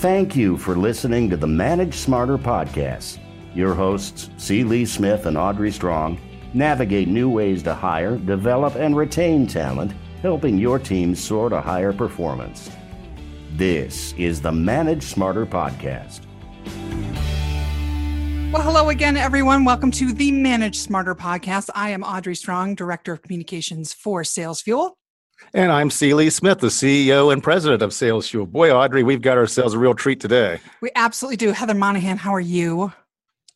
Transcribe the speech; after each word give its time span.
Thank 0.00 0.36
you 0.36 0.58
for 0.58 0.76
listening 0.76 1.30
to 1.30 1.38
the 1.38 1.46
Manage 1.46 1.94
Smarter 1.94 2.36
podcast. 2.36 3.18
Your 3.54 3.72
hosts, 3.72 4.28
C. 4.36 4.62
Lee 4.62 4.84
Smith 4.84 5.24
and 5.24 5.38
Audrey 5.38 5.72
Strong, 5.72 6.20
navigate 6.52 7.08
new 7.08 7.30
ways 7.30 7.62
to 7.62 7.72
hire, 7.72 8.18
develop, 8.18 8.74
and 8.74 8.94
retain 8.94 9.46
talent, 9.46 9.94
helping 10.20 10.58
your 10.58 10.78
team 10.78 11.14
soar 11.14 11.48
to 11.48 11.62
higher 11.62 11.94
performance. 11.94 12.70
This 13.52 14.12
is 14.18 14.42
the 14.42 14.52
Manage 14.52 15.02
Smarter 15.02 15.46
podcast. 15.46 16.20
Well, 18.52 18.62
hello 18.62 18.90
again, 18.90 19.16
everyone. 19.16 19.64
Welcome 19.64 19.92
to 19.92 20.12
the 20.12 20.30
Manage 20.30 20.76
Smarter 20.76 21.14
podcast. 21.14 21.70
I 21.74 21.88
am 21.88 22.02
Audrey 22.02 22.34
Strong, 22.34 22.74
Director 22.74 23.14
of 23.14 23.22
Communications 23.22 23.94
for 23.94 24.24
Sales 24.24 24.60
Fuel. 24.60 24.98
And 25.52 25.72
I'm 25.72 25.90
C. 25.90 26.30
Smith, 26.30 26.60
the 26.60 26.68
CEO 26.68 27.32
and 27.32 27.42
President 27.42 27.82
of 27.82 27.92
Sales 27.92 28.28
Fuel. 28.28 28.46
Boy, 28.46 28.70
Audrey, 28.70 29.02
we've 29.02 29.22
got 29.22 29.38
ourselves 29.38 29.74
a 29.74 29.78
real 29.78 29.94
treat 29.94 30.20
today. 30.20 30.60
We 30.80 30.90
absolutely 30.94 31.36
do. 31.36 31.52
Heather 31.52 31.74
Monahan, 31.74 32.16
how 32.16 32.34
are 32.34 32.40
you? 32.40 32.92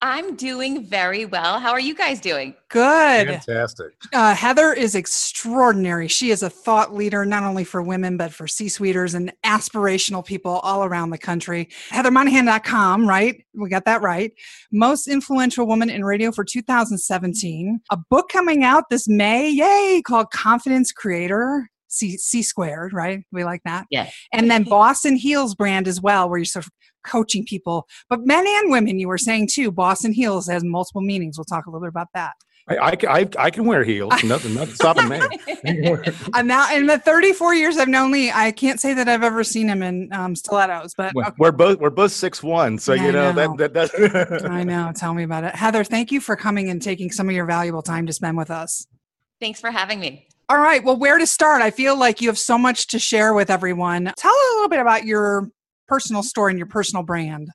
I'm 0.03 0.35
doing 0.35 0.85
very 0.85 1.27
well. 1.27 1.61
How 1.61 1.73
are 1.73 1.81
you 1.81 1.95
guys 1.95 2.21
doing? 2.21 2.55
Good. 2.69 3.29
Fantastic. 3.29 3.93
Uh, 4.15 4.35
Heather 4.35 4.73
is 4.73 4.95
extraordinary. 4.95 6.09
She 6.09 6.31
is 6.31 6.43
a 6.43 6.49
thought 6.49 6.95
leader, 6.95 7.27
not 7.27 7.43
only 7.43 7.65
for 7.65 7.83
women, 7.83 8.17
but 8.17 8.33
for 8.33 8.47
C 8.47 8.69
suiters 8.69 9.13
and 9.13 9.31
aspirational 9.45 10.25
people 10.25 10.61
all 10.61 10.85
around 10.85 11.11
the 11.11 11.19
country. 11.19 11.69
HeatherMonahan.com, 11.91 13.07
right? 13.07 13.45
We 13.53 13.69
got 13.69 13.85
that 13.85 14.01
right. 14.01 14.33
Most 14.73 15.07
influential 15.07 15.67
woman 15.67 15.91
in 15.91 16.03
radio 16.03 16.33
for 16.33 16.45
2017. 16.45 17.81
A 17.91 17.97
book 17.97 18.31
coming 18.31 18.65
out 18.65 18.89
this 18.89 19.07
May, 19.07 19.51
yay, 19.51 20.01
called 20.03 20.31
Confidence 20.31 20.93
Creator. 20.93 21.69
C, 21.89 22.17
C 22.17 22.43
squared, 22.43 22.93
right? 22.93 23.25
We 23.33 23.45
like 23.45 23.63
that. 23.65 23.87
Yeah. 23.91 24.09
And 24.33 24.51
then 24.51 24.63
Boss 24.63 25.05
in 25.05 25.17
Heels 25.17 25.57
brand 25.57 25.89
as 25.89 26.01
well, 26.01 26.29
where 26.29 26.39
you're 26.39 26.45
sort 26.45 26.67
of 26.67 26.73
coaching 27.05 27.45
people, 27.45 27.87
but 28.09 28.27
men 28.27 28.45
and 28.47 28.71
women, 28.71 28.99
you 28.99 29.09
were 29.09 29.19
saying 29.19 29.49
too. 29.53 29.71
Boss 29.71 30.05
in 30.05 30.13
Heels 30.13 30.49
has 30.49 30.65
multiple 30.65 31.01
meanings. 31.01 31.39
We'll 31.39 31.45
talk 31.45 31.67
a 31.67 31.71
little 31.71 31.81
bit 31.81 31.91
about 31.91 32.09
that. 32.15 32.35
I, 32.69 32.77
I, 32.77 32.97
I, 33.09 33.29
I 33.39 33.51
can 33.51 33.65
wear 33.65 33.83
heels. 33.83 34.13
Nothing, 34.23 34.55
nothing 34.55 34.75
stopping 34.75 35.09
me. 35.09 35.21
I'm 36.35 36.47
now 36.47 36.73
in 36.75 36.87
the 36.87 36.99
34 36.99 37.55
years 37.55 37.79
I've 37.79 37.89
known 37.89 38.13
Lee. 38.13 38.31
I 38.31 38.53
can't 38.53 38.81
say 38.81 38.95
that 38.95 39.09
I've 39.09 39.25
ever 39.25 39.43
seen 39.43 39.69
him 39.69 39.83
in 39.83 40.13
um, 40.13 40.37
stilettos, 40.37 40.95
but 40.95 41.13
okay. 41.17 41.31
we're 41.39 41.53
both 41.53 41.79
we're 41.81 41.91
both 41.91 42.13
six 42.13 42.43
one, 42.43 42.79
so 42.79 42.93
Yeah, 42.93 43.03
I 43.03 43.07
you 43.07 43.13
know, 43.13 43.33
know. 43.33 43.57
that 43.57 43.73
that 43.73 43.91
does. 43.93 44.45
I 44.45 44.63
know. 44.63 44.93
Tell 44.95 45.15
me 45.15 45.25
about 45.25 45.45
it, 45.45 45.55
Heather. 45.55 45.83
Thank 45.83 46.13
you 46.13 46.21
for 46.21 46.37
coming 46.37 46.71
and 46.71 46.81
taking 46.81 47.11
some 47.11 47.29
of 47.29 47.35
your 47.35 47.47
valuable 47.47 47.83
time 47.83 48.07
to 48.07 48.13
spend 48.13 48.37
with 48.37 48.51
us. 48.51 48.87
Thanks 49.41 49.61
for 49.61 49.71
having 49.71 49.99
me. 49.99 50.29
All 50.49 50.59
right. 50.59 50.83
Well, 50.83 50.97
where 50.97 51.19
to 51.19 51.27
start? 51.27 51.63
I 51.63 51.71
feel 51.71 51.99
like 51.99 52.21
you 52.21 52.29
have 52.29 52.39
so 52.39 52.59
much 52.59 52.89
to 52.89 52.99
share 52.99 53.35
with 53.35 53.51
everyone. 53.51 54.13
Tell 54.17 54.33
a 54.33 54.51
little 54.57 54.69
bit 54.69 54.81
about 54.81 55.05
your 55.05 55.51
personal 55.91 56.23
story 56.23 56.53
and 56.53 56.59
your 56.59 56.69
personal 56.69 57.03
brand. 57.03 57.49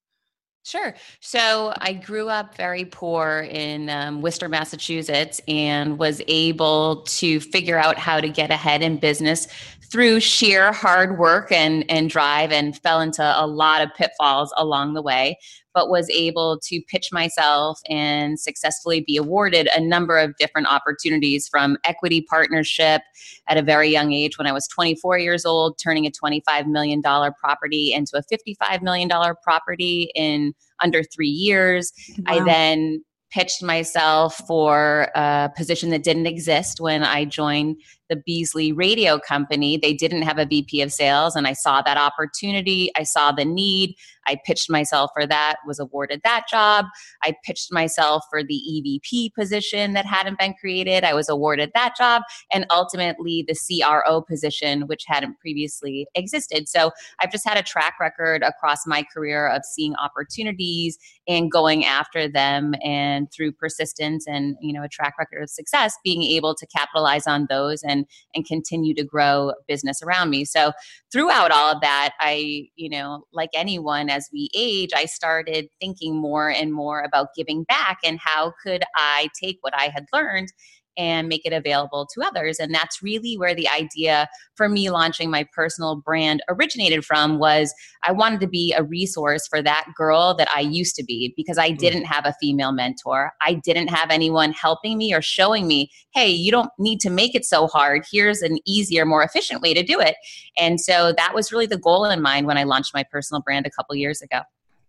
Sure. 0.65 0.95
So 1.21 1.73
I 1.77 1.93
grew 1.93 2.27
up 2.27 2.55
very 2.55 2.85
poor 2.85 3.47
in 3.49 3.87
um, 3.87 4.21
Worcester, 4.21 4.49
Massachusetts, 4.49 5.39
and 5.47 5.99
was 5.99 6.23
able 6.27 7.03
to 7.03 7.39
figure 7.39 7.77
out 7.77 7.99
how 7.99 8.19
to 8.19 8.27
get 8.27 8.49
ahead 8.49 8.81
in 8.81 8.97
business 8.97 9.47
through 9.95 10.19
sheer 10.19 10.73
hard 10.73 11.17
work 11.17 11.53
and, 11.53 11.89
and 11.89 12.09
drive, 12.09 12.51
and 12.51 12.77
fell 12.79 12.99
into 12.99 13.23
a 13.23 13.47
lot 13.47 13.81
of 13.81 13.87
pitfalls 13.95 14.53
along 14.57 14.93
the 14.93 15.01
way. 15.01 15.37
But 15.73 15.89
was 15.89 16.09
able 16.09 16.59
to 16.65 16.81
pitch 16.89 17.13
myself 17.13 17.79
and 17.89 18.37
successfully 18.37 19.05
be 19.07 19.15
awarded 19.15 19.69
a 19.73 19.79
number 19.79 20.17
of 20.17 20.35
different 20.35 20.67
opportunities 20.67 21.47
from 21.47 21.77
equity 21.85 22.25
partnership 22.29 23.03
at 23.47 23.55
a 23.55 23.61
very 23.61 23.89
young 23.89 24.11
age 24.11 24.37
when 24.37 24.47
I 24.47 24.51
was 24.51 24.67
24 24.67 25.17
years 25.19 25.45
old, 25.45 25.79
turning 25.81 26.05
a 26.05 26.11
$25 26.11 26.67
million 26.67 27.01
property 27.01 27.93
into 27.93 28.17
a 28.17 28.23
$55 28.23 28.81
million 28.81 29.09
property 29.43 30.11
in 30.13 30.53
under 30.83 31.03
three 31.03 31.29
years. 31.29 31.93
I 32.25 32.43
then 32.43 33.01
pitched 33.31 33.61
myself 33.61 34.41
for 34.47 35.09
a 35.15 35.51
position 35.55 35.89
that 35.89 36.03
didn't 36.03 36.25
exist 36.25 36.79
when 36.79 37.03
I 37.03 37.25
joined 37.25 37.81
the 38.09 38.15
Beasley 38.15 38.71
Radio 38.71 39.19
Company. 39.19 39.77
They 39.77 39.93
didn't 39.93 40.23
have 40.23 40.37
a 40.37 40.45
VP 40.45 40.81
of 40.81 40.91
sales, 40.91 41.35
and 41.35 41.47
I 41.47 41.53
saw 41.53 41.81
that 41.81 41.97
opportunity. 41.97 42.91
I 42.95 43.03
saw 43.03 43.31
the 43.31 43.45
need. 43.45 43.95
I 44.27 44.37
pitched 44.43 44.69
myself 44.69 45.11
for 45.13 45.27
that, 45.27 45.57
was 45.67 45.79
awarded 45.79 46.21
that 46.23 46.45
job. 46.49 46.85
I 47.23 47.35
pitched 47.43 47.71
myself 47.71 48.23
for 48.29 48.43
the 48.43 48.59
EVP 48.69 49.33
position 49.35 49.93
that 49.93 50.05
hadn't 50.05 50.39
been 50.39 50.55
created. 50.59 51.03
I 51.03 51.13
was 51.13 51.29
awarded 51.29 51.71
that 51.75 51.95
job, 51.95 52.23
and 52.51 52.65
ultimately 52.71 53.45
the 53.47 53.55
CRO 53.55 54.21
position, 54.21 54.87
which 54.87 55.03
hadn't 55.05 55.39
previously 55.39 56.07
existed. 56.15 56.67
So 56.67 56.91
I've 57.21 57.31
just 57.31 57.47
had 57.47 57.57
a 57.57 57.63
track 57.63 57.95
record 57.99 58.43
across 58.43 58.87
my 58.87 59.03
career 59.03 59.47
of 59.47 59.63
seeing 59.63 59.95
opportunities 59.95 60.97
and 61.27 61.51
going 61.51 61.85
after 61.85 62.27
them 62.27 62.73
and 62.83 63.31
through 63.31 63.51
persistence 63.51 64.25
and 64.27 64.55
you 64.61 64.73
know 64.73 64.83
a 64.83 64.89
track 64.89 65.15
record 65.17 65.43
of 65.43 65.49
success 65.49 65.97
being 66.03 66.23
able 66.23 66.55
to 66.55 66.65
capitalize 66.67 67.27
on 67.27 67.47
those 67.49 67.83
and 67.83 67.94
and 68.33 68.45
continue 68.45 68.93
to 68.95 69.03
grow 69.03 69.53
business 69.67 70.01
around 70.03 70.29
me. 70.29 70.43
So 70.43 70.71
throughout 71.15 71.51
all 71.51 71.71
of 71.71 71.79
that 71.81 72.11
i 72.19 72.67
you 72.75 72.89
know 72.89 73.23
like 73.31 73.49
anyone 73.53 74.09
as 74.09 74.27
we 74.33 74.49
age 74.53 74.89
i 74.93 75.05
started 75.05 75.67
thinking 75.79 76.13
more 76.13 76.49
and 76.49 76.73
more 76.73 77.01
about 77.01 77.29
giving 77.37 77.63
back 77.63 77.97
and 78.03 78.19
how 78.19 78.51
could 78.61 78.83
i 78.95 79.29
take 79.41 79.57
what 79.61 79.73
i 79.73 79.85
had 79.85 80.05
learned 80.11 80.49
and 80.97 81.27
make 81.27 81.45
it 81.45 81.53
available 81.53 82.07
to 82.13 82.21
others 82.21 82.59
and 82.59 82.73
that's 82.73 83.01
really 83.01 83.37
where 83.37 83.55
the 83.55 83.67
idea 83.69 84.27
for 84.55 84.69
me 84.69 84.89
launching 84.89 85.29
my 85.29 85.45
personal 85.53 85.95
brand 85.95 86.41
originated 86.49 87.05
from 87.05 87.37
was 87.39 87.73
I 88.03 88.11
wanted 88.11 88.39
to 88.41 88.47
be 88.47 88.73
a 88.73 88.83
resource 88.83 89.47
for 89.47 89.61
that 89.61 89.87
girl 89.95 90.35
that 90.35 90.47
I 90.55 90.61
used 90.61 90.95
to 90.95 91.03
be 91.03 91.33
because 91.35 91.57
I 91.57 91.71
didn't 91.71 92.05
have 92.05 92.25
a 92.25 92.35
female 92.39 92.71
mentor. 92.71 93.33
I 93.41 93.55
didn't 93.55 93.87
have 93.87 94.09
anyone 94.11 94.53
helping 94.53 94.97
me 94.97 95.13
or 95.13 95.21
showing 95.21 95.67
me, 95.67 95.91
hey, 96.13 96.29
you 96.29 96.51
don't 96.51 96.69
need 96.79 96.99
to 97.01 97.09
make 97.09 97.35
it 97.35 97.45
so 97.45 97.67
hard. 97.67 98.05
Here's 98.11 98.41
an 98.41 98.59
easier, 98.65 99.05
more 99.05 99.23
efficient 99.23 99.61
way 99.61 99.73
to 99.73 99.83
do 99.83 99.99
it. 99.99 100.15
And 100.57 100.79
so 100.79 101.13
that 101.17 101.33
was 101.33 101.51
really 101.51 101.65
the 101.65 101.77
goal 101.77 102.05
in 102.05 102.21
mind 102.21 102.47
when 102.47 102.57
I 102.57 102.63
launched 102.63 102.93
my 102.93 103.03
personal 103.03 103.41
brand 103.41 103.65
a 103.65 103.71
couple 103.71 103.95
years 103.95 104.21
ago. 104.21 104.41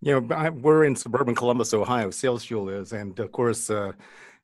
You 0.02 0.20
know, 0.20 0.36
I, 0.36 0.50
we're 0.50 0.84
in 0.84 0.94
suburban 0.94 1.34
Columbus, 1.34 1.72
Ohio. 1.72 2.10
Sales 2.10 2.44
Fuel 2.44 2.68
is, 2.68 2.92
and 2.92 3.18
of 3.18 3.32
course, 3.32 3.70
uh, 3.70 3.92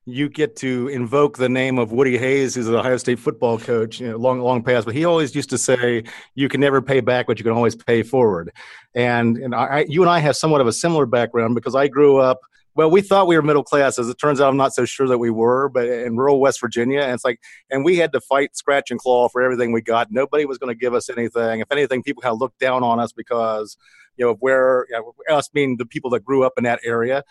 you 0.04 0.28
get 0.28 0.56
to 0.56 0.88
invoke 0.88 1.38
the 1.38 1.48
name 1.48 1.78
of 1.78 1.92
Woody 1.92 2.18
Hayes, 2.18 2.54
who's 2.54 2.66
an 2.68 2.74
Ohio 2.74 2.96
State 2.96 3.20
football 3.20 3.58
coach, 3.58 4.00
you 4.00 4.10
know, 4.10 4.16
long, 4.16 4.40
long 4.40 4.62
past. 4.62 4.84
But 4.84 4.94
he 4.94 5.04
always 5.04 5.34
used 5.34 5.50
to 5.50 5.58
say, 5.58 6.02
"You 6.34 6.48
can 6.48 6.60
never 6.60 6.82
pay 6.82 7.00
back, 7.00 7.26
but 7.26 7.38
you 7.38 7.44
can 7.44 7.52
always 7.52 7.76
pay 7.76 8.02
forward." 8.02 8.52
And 8.94 9.36
and 9.38 9.54
I, 9.54 9.84
you 9.88 10.02
and 10.02 10.10
I 10.10 10.18
have 10.18 10.36
somewhat 10.36 10.60
of 10.60 10.66
a 10.66 10.72
similar 10.72 11.06
background 11.06 11.54
because 11.54 11.74
I 11.74 11.88
grew 11.88 12.16
up. 12.18 12.40
Well, 12.74 12.90
we 12.90 13.02
thought 13.02 13.26
we 13.26 13.36
were 13.36 13.42
middle 13.42 13.62
class. 13.62 13.98
As 13.98 14.08
it 14.08 14.18
turns 14.18 14.40
out, 14.40 14.48
I'm 14.48 14.56
not 14.56 14.74
so 14.74 14.84
sure 14.84 15.06
that 15.06 15.18
we 15.18 15.30
were. 15.30 15.68
But 15.68 15.86
in 15.88 16.16
rural 16.16 16.40
West 16.40 16.60
Virginia, 16.60 17.02
and 17.02 17.12
it's 17.12 17.24
like, 17.24 17.38
and 17.70 17.84
we 17.84 17.98
had 17.98 18.12
to 18.12 18.20
fight, 18.20 18.56
scratch 18.56 18.90
and 18.90 18.98
claw 18.98 19.28
for 19.28 19.40
everything 19.40 19.70
we 19.72 19.82
got. 19.82 20.10
Nobody 20.10 20.46
was 20.46 20.58
going 20.58 20.74
to 20.74 20.78
give 20.78 20.94
us 20.94 21.10
anything. 21.10 21.60
If 21.60 21.70
anything, 21.70 22.02
people 22.02 22.22
kind 22.22 22.32
of 22.32 22.40
looked 22.40 22.58
down 22.58 22.82
on 22.82 22.98
us 22.98 23.12
because 23.12 23.76
you 24.16 24.26
know, 24.26 24.34
where 24.40 24.86
you 24.90 24.96
know, 24.96 25.34
us 25.34 25.48
being 25.48 25.76
the 25.76 25.86
people 25.86 26.10
that 26.10 26.24
grew 26.24 26.44
up 26.44 26.54
in 26.56 26.64
that 26.64 26.80
area. 26.84 27.22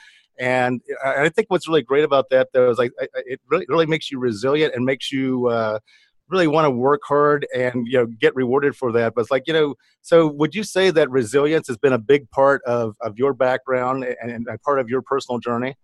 And 0.41 0.81
I 1.05 1.25
I 1.25 1.29
think 1.29 1.49
what's 1.49 1.67
really 1.69 1.83
great 1.83 2.03
about 2.03 2.25
that, 2.31 2.49
though, 2.53 2.69
is 2.71 2.77
like 2.79 2.91
it 3.13 3.39
really 3.49 3.65
really 3.69 3.85
makes 3.85 4.11
you 4.11 4.19
resilient 4.19 4.73
and 4.75 4.85
makes 4.85 5.11
you 5.11 5.47
uh, 5.49 5.79
really 6.29 6.47
want 6.47 6.65
to 6.65 6.71
work 6.71 7.01
hard 7.07 7.45
and 7.55 7.87
you 7.87 7.99
know 7.99 8.07
get 8.19 8.35
rewarded 8.35 8.75
for 8.75 8.91
that. 8.93 9.13
But 9.15 9.21
it's 9.21 9.31
like 9.31 9.43
you 9.47 9.53
know, 9.53 9.75
so 10.01 10.27
would 10.27 10.55
you 10.55 10.63
say 10.63 10.89
that 10.91 11.09
resilience 11.11 11.67
has 11.67 11.77
been 11.77 11.93
a 11.93 11.99
big 11.99 12.29
part 12.31 12.61
of 12.65 12.95
of 13.01 13.17
your 13.19 13.33
background 13.33 14.03
and, 14.03 14.31
and 14.31 14.47
a 14.47 14.57
part 14.59 14.79
of 14.79 14.89
your 14.89 15.03
personal 15.03 15.39
journey? 15.39 15.75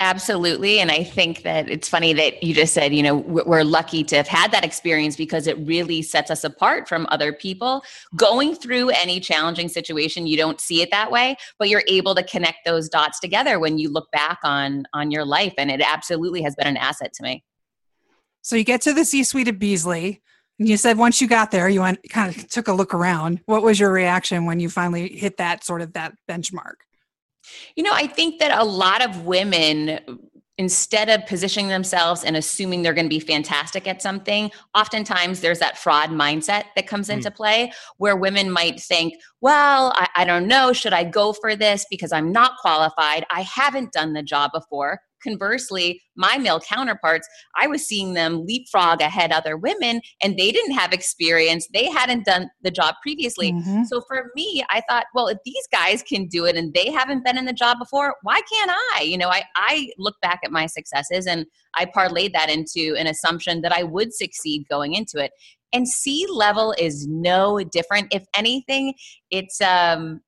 Absolutely. 0.00 0.78
And 0.78 0.90
I 0.90 1.02
think 1.02 1.42
that 1.42 1.68
it's 1.68 1.88
funny 1.88 2.12
that 2.12 2.42
you 2.42 2.54
just 2.54 2.72
said, 2.72 2.94
you 2.94 3.02
know, 3.02 3.16
we're 3.16 3.64
lucky 3.64 4.04
to 4.04 4.16
have 4.16 4.28
had 4.28 4.52
that 4.52 4.64
experience 4.64 5.16
because 5.16 5.46
it 5.46 5.58
really 5.58 6.02
sets 6.02 6.30
us 6.30 6.44
apart 6.44 6.88
from 6.88 7.06
other 7.10 7.32
people. 7.32 7.82
Going 8.14 8.54
through 8.54 8.90
any 8.90 9.18
challenging 9.18 9.68
situation, 9.68 10.26
you 10.26 10.36
don't 10.36 10.60
see 10.60 10.82
it 10.82 10.90
that 10.92 11.10
way, 11.10 11.36
but 11.58 11.68
you're 11.68 11.82
able 11.88 12.14
to 12.14 12.22
connect 12.22 12.64
those 12.64 12.88
dots 12.88 13.18
together 13.18 13.58
when 13.58 13.78
you 13.78 13.90
look 13.90 14.10
back 14.12 14.38
on 14.44 14.84
on 14.92 15.10
your 15.10 15.24
life 15.24 15.54
and 15.58 15.70
it 15.70 15.80
absolutely 15.80 16.42
has 16.42 16.54
been 16.54 16.68
an 16.68 16.76
asset 16.76 17.12
to 17.14 17.22
me. 17.24 17.44
So 18.42 18.54
you 18.56 18.64
get 18.64 18.80
to 18.82 18.92
the 18.92 19.04
C 19.04 19.24
suite 19.24 19.48
of 19.48 19.58
Beasley. 19.58 20.22
And 20.58 20.68
you 20.68 20.76
said 20.76 20.98
once 20.98 21.20
you 21.20 21.28
got 21.28 21.50
there, 21.50 21.68
you 21.68 21.80
went 21.82 21.98
kind 22.08 22.34
of 22.34 22.48
took 22.48 22.68
a 22.68 22.72
look 22.72 22.94
around. 22.94 23.40
What 23.46 23.62
was 23.62 23.78
your 23.78 23.92
reaction 23.92 24.44
when 24.44 24.58
you 24.58 24.68
finally 24.68 25.08
hit 25.08 25.36
that 25.36 25.64
sort 25.64 25.82
of 25.82 25.92
that 25.92 26.14
benchmark? 26.28 26.74
You 27.76 27.82
know, 27.82 27.92
I 27.92 28.06
think 28.06 28.38
that 28.40 28.58
a 28.58 28.64
lot 28.64 29.04
of 29.04 29.24
women, 29.24 30.00
instead 30.58 31.08
of 31.08 31.24
positioning 31.26 31.68
themselves 31.68 32.24
and 32.24 32.36
assuming 32.36 32.82
they're 32.82 32.94
going 32.94 33.04
to 33.04 33.08
be 33.08 33.20
fantastic 33.20 33.86
at 33.86 34.02
something, 34.02 34.50
oftentimes 34.74 35.40
there's 35.40 35.60
that 35.60 35.78
fraud 35.78 36.10
mindset 36.10 36.64
that 36.74 36.86
comes 36.86 37.08
into 37.08 37.30
mm. 37.30 37.34
play 37.34 37.72
where 37.98 38.16
women 38.16 38.50
might 38.50 38.80
think, 38.80 39.14
well, 39.40 39.92
I, 39.94 40.08
I 40.16 40.24
don't 40.24 40.48
know, 40.48 40.72
should 40.72 40.92
I 40.92 41.04
go 41.04 41.32
for 41.32 41.54
this 41.54 41.86
because 41.90 42.12
I'm 42.12 42.32
not 42.32 42.52
qualified? 42.60 43.24
I 43.30 43.42
haven't 43.42 43.92
done 43.92 44.14
the 44.14 44.22
job 44.22 44.50
before. 44.52 45.00
Conversely, 45.22 46.02
my 46.16 46.38
male 46.38 46.60
counterparts, 46.60 47.28
I 47.56 47.66
was 47.66 47.86
seeing 47.86 48.14
them 48.14 48.44
leapfrog 48.46 49.00
ahead 49.00 49.32
other 49.32 49.56
women 49.56 50.00
and 50.22 50.36
they 50.36 50.50
didn't 50.50 50.72
have 50.72 50.92
experience. 50.92 51.68
They 51.72 51.86
hadn't 51.90 52.24
done 52.24 52.50
the 52.62 52.70
job 52.70 52.96
previously. 53.02 53.52
Mm-hmm. 53.52 53.84
So 53.84 54.00
for 54.06 54.30
me, 54.34 54.64
I 54.70 54.82
thought, 54.88 55.06
well, 55.14 55.28
if 55.28 55.38
these 55.44 55.66
guys 55.72 56.02
can 56.02 56.26
do 56.26 56.44
it 56.44 56.56
and 56.56 56.72
they 56.74 56.90
haven't 56.90 57.24
been 57.24 57.38
in 57.38 57.44
the 57.44 57.52
job 57.52 57.78
before, 57.78 58.16
why 58.22 58.40
can't 58.52 58.70
I? 58.96 59.02
You 59.02 59.18
know, 59.18 59.28
I, 59.28 59.44
I 59.54 59.90
look 59.98 60.16
back 60.22 60.40
at 60.44 60.50
my 60.50 60.66
successes 60.66 61.26
and 61.26 61.46
I 61.74 61.86
parlayed 61.86 62.32
that 62.32 62.50
into 62.50 62.94
an 62.96 63.06
assumption 63.06 63.60
that 63.62 63.72
I 63.72 63.82
would 63.84 64.12
succeed 64.12 64.66
going 64.68 64.94
into 64.94 65.22
it. 65.22 65.32
And 65.72 65.86
C 65.86 66.26
level 66.30 66.74
is 66.78 67.06
no 67.06 67.62
different. 67.62 68.12
If 68.12 68.24
anything, 68.34 68.94
it's 69.30 69.60
um 69.60 70.20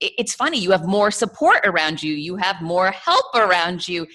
it's 0.00 0.34
funny 0.34 0.58
you 0.58 0.70
have 0.70 0.86
more 0.86 1.10
support 1.10 1.60
around 1.64 2.02
you 2.02 2.14
you 2.14 2.36
have 2.36 2.62
more 2.62 2.92
help 2.92 3.34
around 3.34 3.88
you 3.88 4.06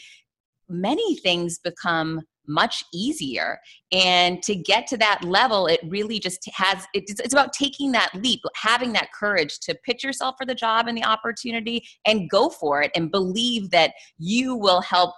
many 0.69 1.15
things 1.17 1.59
become 1.59 2.21
much 2.47 2.83
easier. 2.93 3.59
And 3.91 4.41
to 4.43 4.55
get 4.55 4.87
to 4.87 4.97
that 4.97 5.23
level 5.23 5.67
it 5.67 5.79
really 5.87 6.19
just 6.19 6.47
has 6.53 6.85
it's, 6.93 7.33
about 7.33 7.53
taking 7.53 7.91
that 7.93 8.09
leap 8.15 8.41
having 8.55 8.93
that 8.93 9.09
courage 9.17 9.59
to 9.61 9.75
pitch 9.85 10.03
yourself 10.03 10.35
for 10.37 10.45
the 10.45 10.55
job 10.55 10.87
and 10.87 10.97
the 10.97 11.03
opportunity 11.03 11.83
and 12.05 12.29
go 12.29 12.49
for 12.49 12.81
it 12.81 12.91
and 12.95 13.11
believe 13.11 13.69
that 13.71 13.93
you 14.17 14.55
will 14.55 14.81
help 14.81 15.13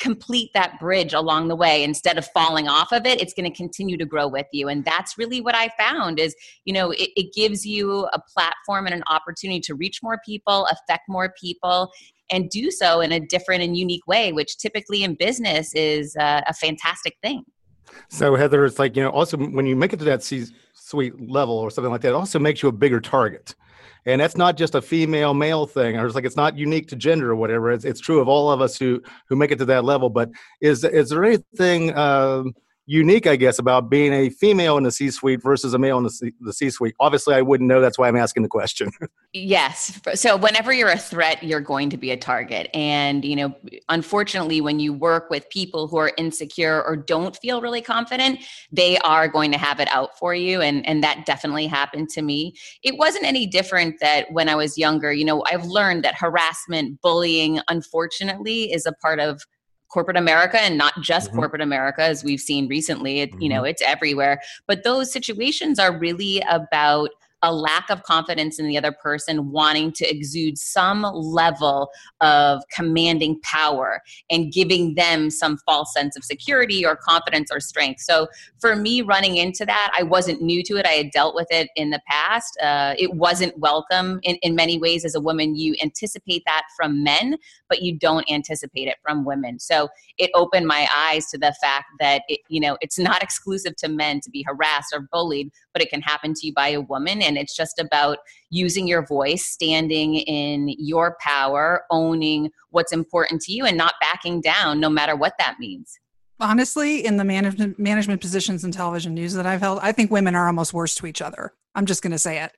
complete 0.00 0.48
that 0.54 0.80
bridge 0.80 1.12
along 1.12 1.48
the 1.48 1.56
way. 1.56 1.84
Instead 1.84 2.16
of 2.16 2.26
falling 2.28 2.68
off 2.68 2.92
of 2.92 3.04
it 3.04 3.20
it's 3.20 3.34
going 3.34 3.50
to 3.50 3.56
continue 3.56 3.98
to 3.98 4.06
grow 4.06 4.26
with 4.26 4.46
you. 4.52 4.68
And 4.68 4.84
that's 4.84 5.18
really 5.18 5.40
what 5.40 5.54
i 5.54 5.68
found 5.78 6.18
is 6.18 6.34
you 6.64 6.72
know 6.72 6.90
it, 6.92 7.10
it, 7.16 7.34
gives 7.34 7.64
you 7.64 8.08
a 8.12 8.20
platform 8.34 8.86
and 8.86 8.94
an 8.94 9.04
opportunity 9.08 9.60
to 9.60 9.74
reach 9.74 10.00
more 10.02 10.18
people 10.24 10.66
affect 10.66 11.02
more 11.08 11.32
people 11.40 11.90
and 12.30 12.48
do 12.50 12.70
so 12.70 13.00
in 13.00 13.12
a 13.12 13.20
different 13.20 13.62
and 13.62 13.76
unique 13.76 14.06
way 14.06 14.32
which 14.32 14.56
typically 14.58 15.02
in 15.02 15.14
business 15.14 15.72
is 15.74 16.16
uh, 16.16 16.42
a 16.46 16.54
fantastic 16.54 17.16
thing. 17.22 17.44
So 18.08 18.36
heather 18.36 18.64
it's 18.64 18.78
like 18.78 18.96
you 18.96 19.02
know 19.02 19.10
also 19.10 19.36
when 19.36 19.66
you 19.66 19.76
make 19.76 19.92
it 19.92 19.98
to 19.98 20.04
that 20.06 20.22
c 20.22 20.46
suite 20.74 21.30
level 21.30 21.56
or 21.56 21.70
something 21.70 21.90
like 21.90 22.00
that 22.02 22.08
it 22.08 22.14
also 22.14 22.38
makes 22.38 22.62
you 22.62 22.68
a 22.68 22.72
bigger 22.72 23.00
target. 23.00 23.54
And 24.06 24.18
that's 24.18 24.36
not 24.36 24.56
just 24.56 24.74
a 24.74 24.80
female 24.80 25.34
male 25.34 25.66
thing 25.66 25.98
or 25.98 26.06
it's 26.06 26.14
like 26.14 26.24
it's 26.24 26.36
not 26.36 26.56
unique 26.56 26.88
to 26.88 26.96
gender 26.96 27.30
or 27.30 27.36
whatever. 27.36 27.70
It's, 27.70 27.84
it's 27.84 28.00
true 28.00 28.20
of 28.20 28.28
all 28.28 28.50
of 28.50 28.60
us 28.60 28.78
who 28.78 29.02
who 29.28 29.36
make 29.36 29.50
it 29.50 29.58
to 29.58 29.64
that 29.66 29.84
level. 29.84 30.08
But 30.08 30.30
is 30.60 30.84
is 30.84 31.10
there 31.10 31.24
anything 31.24 31.96
um, 31.96 32.54
unique, 32.90 33.28
I 33.28 33.36
guess, 33.36 33.60
about 33.60 33.88
being 33.88 34.12
a 34.12 34.30
female 34.30 34.76
in 34.76 34.82
the 34.82 34.90
C 34.90 35.10
suite 35.12 35.40
versus 35.40 35.74
a 35.74 35.78
male 35.78 35.96
in 35.98 36.04
the 36.40 36.52
C, 36.52 36.70
suite? 36.70 36.96
Obviously, 36.98 37.36
I 37.36 37.40
wouldn't 37.40 37.68
know. 37.68 37.80
That's 37.80 37.96
why 37.96 38.08
I'm 38.08 38.16
asking 38.16 38.42
the 38.42 38.48
question. 38.48 38.90
yes. 39.32 40.00
So, 40.14 40.36
whenever 40.36 40.72
you're 40.72 40.90
a 40.90 40.98
threat, 40.98 41.42
you're 41.44 41.60
going 41.60 41.88
to 41.90 41.96
be 41.96 42.10
a 42.10 42.16
target. 42.16 42.68
And, 42.74 43.24
you 43.24 43.36
know, 43.36 43.54
unfortunately, 43.88 44.60
when 44.60 44.80
you 44.80 44.92
work 44.92 45.30
with 45.30 45.48
people 45.50 45.86
who 45.86 45.98
are 45.98 46.12
insecure 46.18 46.82
or 46.82 46.96
don't 46.96 47.36
feel 47.36 47.62
really 47.62 47.80
confident, 47.80 48.40
they 48.72 48.98
are 48.98 49.28
going 49.28 49.52
to 49.52 49.58
have 49.58 49.78
it 49.78 49.88
out 49.92 50.18
for 50.18 50.34
you. 50.34 50.60
And, 50.60 50.86
and 50.86 51.02
that 51.04 51.26
definitely 51.26 51.68
happened 51.68 52.08
to 52.10 52.22
me. 52.22 52.54
It 52.82 52.98
wasn't 52.98 53.24
any 53.24 53.46
different 53.46 54.00
that 54.00 54.32
when 54.32 54.48
I 54.48 54.56
was 54.56 54.76
younger, 54.76 55.12
you 55.12 55.24
know, 55.24 55.44
I've 55.48 55.64
learned 55.64 56.02
that 56.04 56.16
harassment, 56.16 57.00
bullying, 57.02 57.60
unfortunately, 57.68 58.72
is 58.72 58.84
a 58.84 58.92
part 58.94 59.20
of 59.20 59.40
corporate 59.90 60.16
America 60.16 60.60
and 60.60 60.78
not 60.78 60.94
just 61.02 61.28
mm-hmm. 61.28 61.38
corporate 61.38 61.62
America, 61.62 62.02
as 62.02 62.24
we've 62.24 62.40
seen 62.40 62.68
recently. 62.68 63.20
It, 63.20 63.32
mm-hmm. 63.32 63.42
You 63.42 63.48
know, 63.50 63.56
mm-hmm. 63.58 63.66
it's 63.66 63.82
everywhere. 63.82 64.40
But 64.66 64.84
those 64.84 65.12
situations 65.12 65.78
are 65.78 65.96
really 65.96 66.42
about 66.48 67.10
a 67.42 67.52
lack 67.52 67.88
of 67.90 68.02
confidence 68.02 68.58
in 68.58 68.66
the 68.66 68.76
other 68.76 68.92
person 68.92 69.50
wanting 69.50 69.92
to 69.92 70.04
exude 70.08 70.58
some 70.58 71.02
level 71.02 71.90
of 72.20 72.62
commanding 72.74 73.40
power 73.42 74.02
and 74.30 74.52
giving 74.52 74.94
them 74.94 75.30
some 75.30 75.56
false 75.58 75.92
sense 75.92 76.16
of 76.16 76.24
security 76.24 76.84
or 76.84 76.96
confidence 76.96 77.50
or 77.50 77.60
strength. 77.60 78.00
So 78.00 78.28
for 78.58 78.76
me, 78.76 79.00
running 79.02 79.36
into 79.36 79.64
that, 79.66 79.92
I 79.96 80.02
wasn't 80.02 80.42
new 80.42 80.62
to 80.64 80.76
it. 80.76 80.86
I 80.86 80.90
had 80.92 81.10
dealt 81.12 81.34
with 81.34 81.48
it 81.50 81.70
in 81.76 81.90
the 81.90 82.00
past. 82.06 82.58
Uh, 82.60 82.94
it 82.98 83.14
wasn't 83.14 83.56
welcome 83.58 84.20
in, 84.22 84.36
in 84.36 84.54
many 84.54 84.78
ways 84.78 85.04
as 85.04 85.14
a 85.14 85.20
woman. 85.20 85.56
You 85.56 85.74
anticipate 85.82 86.42
that 86.46 86.64
from 86.76 87.02
men, 87.02 87.36
but 87.68 87.82
you 87.82 87.96
don't 87.96 88.30
anticipate 88.30 88.88
it 88.88 88.96
from 89.02 89.24
women. 89.24 89.58
So 89.58 89.88
it 90.18 90.30
opened 90.34 90.66
my 90.66 90.86
eyes 90.94 91.26
to 91.30 91.38
the 91.38 91.54
fact 91.60 91.86
that 92.00 92.22
it, 92.28 92.40
you 92.48 92.60
know 92.60 92.76
it's 92.80 92.98
not 92.98 93.22
exclusive 93.30 93.76
to 93.76 93.88
men 93.88 94.20
to 94.20 94.30
be 94.30 94.44
harassed 94.46 94.92
or 94.92 95.00
bullied, 95.00 95.50
but 95.72 95.82
it 95.82 95.90
can 95.90 96.02
happen 96.02 96.34
to 96.34 96.46
you 96.46 96.52
by 96.52 96.68
a 96.68 96.80
woman 96.80 97.22
and 97.30 97.38
it's 97.38 97.54
just 97.54 97.78
about 97.78 98.18
using 98.50 98.88
your 98.88 99.06
voice 99.06 99.46
standing 99.46 100.16
in 100.16 100.74
your 100.78 101.16
power 101.20 101.84
owning 101.90 102.50
what's 102.70 102.92
important 102.92 103.40
to 103.42 103.52
you 103.52 103.64
and 103.64 103.76
not 103.76 103.94
backing 104.00 104.40
down 104.40 104.80
no 104.80 104.90
matter 104.90 105.14
what 105.14 105.34
that 105.38 105.54
means 105.60 105.98
honestly 106.40 107.04
in 107.04 107.16
the 107.16 107.24
management 107.24 107.78
management 107.78 108.20
positions 108.20 108.64
in 108.64 108.72
television 108.72 109.14
news 109.14 109.32
that 109.34 109.46
i've 109.46 109.60
held 109.60 109.78
i 109.80 109.92
think 109.92 110.10
women 110.10 110.34
are 110.34 110.46
almost 110.46 110.74
worse 110.74 110.94
to 110.96 111.06
each 111.06 111.22
other 111.22 111.52
i'm 111.74 111.86
just 111.86 112.02
going 112.02 112.12
to 112.12 112.18
say 112.18 112.42
it 112.42 112.52